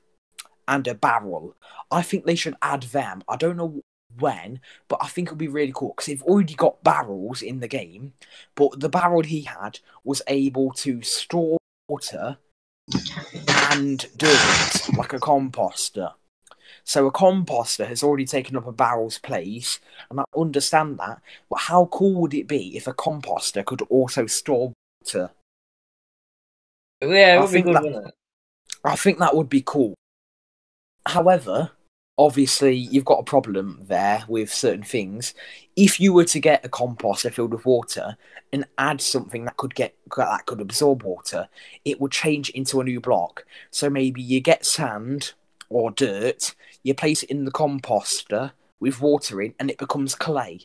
and 0.68 0.86
a 0.86 0.94
barrel. 0.94 1.56
I 1.90 2.02
think 2.02 2.24
they 2.24 2.36
should 2.36 2.54
add 2.62 2.84
them. 2.84 3.22
I 3.28 3.36
don't 3.36 3.56
know 3.56 3.80
when, 4.18 4.60
but 4.88 4.98
I 5.02 5.08
think 5.08 5.28
it'll 5.28 5.36
be 5.36 5.48
really 5.48 5.72
cool 5.74 5.94
because 5.96 6.06
they've 6.06 6.22
already 6.22 6.54
got 6.54 6.84
barrels 6.84 7.42
in 7.42 7.60
the 7.60 7.68
game. 7.68 8.12
But 8.54 8.80
the 8.80 8.88
barrel 8.88 9.22
he 9.22 9.42
had 9.42 9.80
was 10.04 10.22
able 10.28 10.70
to 10.72 11.02
store 11.02 11.58
water 11.88 12.38
and 13.70 14.06
dirt 14.16 14.88
like 14.96 15.12
a 15.12 15.18
composter. 15.18 16.12
So 16.84 17.06
a 17.06 17.12
composter 17.12 17.86
has 17.86 18.02
already 18.02 18.26
taken 18.26 18.56
up 18.56 18.66
a 18.66 18.72
barrel's 18.72 19.18
place, 19.18 19.78
and 20.10 20.20
I 20.20 20.24
understand 20.36 20.98
that. 20.98 21.22
But 21.48 21.60
how 21.60 21.86
cool 21.86 22.20
would 22.20 22.34
it 22.34 22.48
be 22.48 22.76
if 22.76 22.86
a 22.86 22.94
composter 22.94 23.64
could 23.64 23.82
also 23.82 24.26
store 24.26 24.72
water? 25.00 25.30
Yeah, 27.02 27.40
I 27.42 27.46
think 27.46 27.66
good, 27.66 27.76
that-? 27.76 28.12
I 28.84 28.96
think 28.96 29.18
that 29.18 29.36
would 29.36 29.48
be 29.48 29.62
cool. 29.64 29.94
However, 31.06 31.70
obviously, 32.18 32.74
you've 32.74 33.04
got 33.04 33.20
a 33.20 33.24
problem 33.24 33.80
there 33.88 34.24
with 34.28 34.52
certain 34.52 34.82
things. 34.82 35.34
If 35.76 35.98
you 35.98 36.12
were 36.12 36.24
to 36.26 36.40
get 36.40 36.64
a 36.64 36.68
composter 36.68 37.32
filled 37.32 37.52
with 37.52 37.64
water 37.66 38.16
and 38.52 38.66
add 38.78 39.00
something 39.00 39.44
that 39.44 39.56
could 39.56 39.74
get 39.74 39.94
that 40.16 40.46
could 40.46 40.60
absorb 40.60 41.02
water, 41.02 41.48
it 41.84 42.00
would 42.00 42.12
change 42.12 42.50
into 42.50 42.80
a 42.80 42.84
new 42.84 43.00
block. 43.00 43.44
So 43.70 43.88
maybe 43.88 44.20
you 44.20 44.40
get 44.40 44.66
sand 44.66 45.32
or 45.70 45.90
dirt, 45.90 46.54
you 46.82 46.94
place 46.94 47.22
it 47.22 47.30
in 47.30 47.44
the 47.44 47.50
composter 47.52 48.52
with 48.78 49.00
water 49.00 49.40
in, 49.40 49.54
and 49.58 49.70
it 49.70 49.78
becomes 49.78 50.14
clay. 50.14 50.60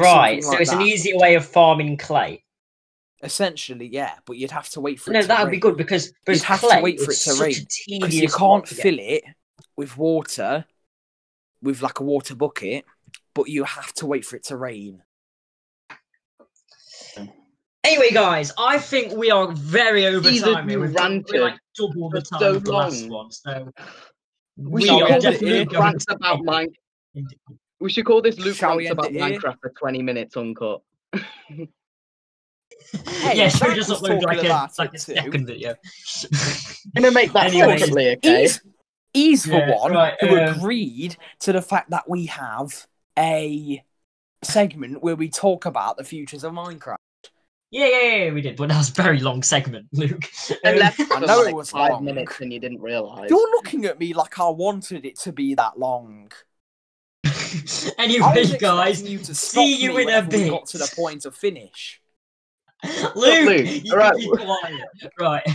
Right. 0.00 0.42
Something 0.42 0.42
So 0.42 0.50
like 0.50 0.60
it's 0.60 0.72
an 0.72 0.78
that. 0.78 0.86
easier 0.86 1.18
way 1.18 1.34
of 1.34 1.44
farming 1.44 1.98
clay. 1.98 2.42
Essentially, 3.22 3.86
yeah, 3.86 4.12
but 4.26 4.36
you'd 4.36 4.50
have 4.50 4.68
to 4.70 4.80
wait 4.80 5.00
for 5.00 5.10
it 5.10 5.14
No, 5.14 5.22
to 5.22 5.28
that 5.28 5.42
would 5.44 5.50
be 5.50 5.58
good 5.58 5.76
because 5.76 6.12
because 6.24 6.42
have 6.44 6.60
to 6.60 6.80
wait 6.82 7.00
for 7.00 7.10
it 7.10 7.16
to 7.16 7.34
rain, 7.42 7.54
because 7.88 8.14
you 8.14 8.28
can't 8.28 8.38
block 8.38 8.66
fill 8.66 8.98
it 8.98 9.24
with 9.76 9.96
water 9.96 10.66
with 11.62 11.80
like 11.80 11.98
a 12.00 12.02
water 12.04 12.34
bucket, 12.34 12.84
but 13.34 13.48
you 13.48 13.64
have 13.64 13.92
to 13.94 14.06
wait 14.06 14.24
for 14.26 14.36
it 14.36 14.44
to 14.44 14.56
rain. 14.56 15.02
Anyway, 17.84 18.10
guys, 18.12 18.52
I 18.58 18.78
think 18.78 19.12
we 19.16 19.30
are 19.30 19.52
very 19.52 20.06
over 20.06 20.28
Jesus, 20.28 20.52
time 20.52 20.68
here. 20.68 20.80
We've 20.80 20.92
done- 20.92 21.12
ranted 21.24 21.40
like 21.40 21.58
double 21.76 22.10
the 22.10 22.20
time 22.20 22.40
so 22.40 22.54
of 22.56 22.64
the 22.64 22.72
last 22.72 23.02
long. 23.06 23.10
one, 23.10 23.30
so 23.30 23.72
We 24.56 24.82
we 24.82 24.88
are 24.90 25.08
definitely 25.20 25.48
here. 25.48 25.64
going 25.66 25.98
to 25.98 26.06
about 26.14 26.36
take 26.36 26.44
mine. 26.44 26.68
We 27.78 27.90
should 27.90 28.04
call 28.04 28.22
this 28.22 28.38
Luke 28.38 28.56
Shall 28.56 28.76
rants 28.76 28.90
about? 28.90 29.12
Minecraft 29.12 29.58
for 29.60 29.70
20 29.78 30.02
minutes 30.02 30.36
uncut. 30.36 30.82
Hey, 33.20 33.38
yeah, 33.38 33.48
should 33.48 33.68
we 33.68 33.74
Zach 33.74 33.76
just 33.76 33.90
was 33.90 34.02
upload 34.02 34.20
like 34.22 34.38
talking 34.38 34.44
a, 34.44 34.46
about 34.46 34.78
like 34.78 34.94
a 34.94 34.98
second 34.98 35.46
video? 35.46 35.74
I'm 36.96 37.02
gonna 37.02 37.12
make 37.12 37.32
that 37.32 37.48
Anyway. 37.48 37.78
separately, 37.78 38.08
okay? 38.16 38.42
He's, 38.42 38.60
he's 39.12 39.48
the 39.48 39.58
Yeah, 39.58 39.60
one 39.60 39.92
right, 39.92 40.14
who 40.20 40.28
um, 40.30 40.36
agreed 40.36 41.16
to 41.40 41.52
the 41.52 41.62
fact 41.62 41.90
that 41.90 42.08
we 42.08 42.26
have 42.26 42.86
a 43.18 43.84
segment 44.42 45.02
where 45.02 45.16
we 45.16 45.28
talk 45.30 45.66
about 45.66 45.96
the 45.96 46.04
futures 46.04 46.44
of 46.44 46.52
Minecraft. 46.52 46.96
Yeah, 47.70 47.86
yeah, 47.86 48.24
yeah, 48.24 48.32
we 48.32 48.40
did, 48.42 48.56
but 48.56 48.68
that 48.68 48.78
was 48.78 48.90
a 48.90 48.92
very 48.92 49.18
long 49.20 49.42
segment, 49.42 49.88
Luke. 49.92 50.24
I 50.64 50.70
Um, 50.70 50.76
left 50.76 51.00
I 51.10 51.20
for 51.20 51.26
know 51.26 51.40
it 51.42 51.52
was 51.52 51.70
five 51.70 52.00
long. 52.00 52.04
minutes 52.04 52.40
and 52.40 52.52
you 52.52 52.60
didn't 52.60 52.80
realise. 52.82 53.30
You're 53.30 53.50
looking 53.52 53.84
at 53.84 53.98
me 53.98 54.14
like 54.14 54.38
I 54.38 54.48
wanted 54.48 55.04
it 55.04 55.18
to 55.20 55.32
be 55.32 55.54
that 55.54 55.78
long. 55.78 56.32
I 58.20 58.32
was 58.34 58.52
anyway, 58.52 58.58
guys, 58.58 59.02
you 59.02 59.18
to 59.18 59.34
see 59.34 59.76
you 59.76 59.98
in 59.98 60.08
a 60.08 60.12
whenever 60.12 60.30
we 60.30 60.44
bit. 60.44 60.44
got 60.44 60.66
to 60.68 60.78
the 60.78 60.88
point 60.88 61.24
of 61.24 61.34
finish. 61.34 62.00
Luke, 63.14 63.46
Luke, 63.46 63.84
you 63.84 63.92
alright. 63.92 64.12
can 64.12 64.20
be 64.20 64.36
quiet. 64.36 64.88
Right. 65.18 65.46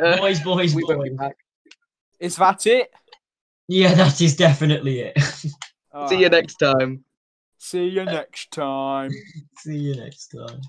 Uh, 0.00 0.16
boys, 0.16 0.40
boys, 0.40 0.74
we 0.74 0.82
boys. 0.84 1.12
back. 1.12 1.36
Is 2.18 2.36
that 2.36 2.66
it? 2.66 2.90
Yeah, 3.68 3.94
that 3.94 4.20
is 4.20 4.36
definitely 4.36 5.00
it. 5.00 5.18
See 6.08 6.20
you 6.20 6.28
next 6.28 6.56
time. 6.56 7.04
See 7.58 7.88
you 7.88 8.04
next 8.04 8.50
time. 8.50 9.10
See 9.58 9.76
you 9.76 9.96
next 9.96 10.28
time. 10.28 10.60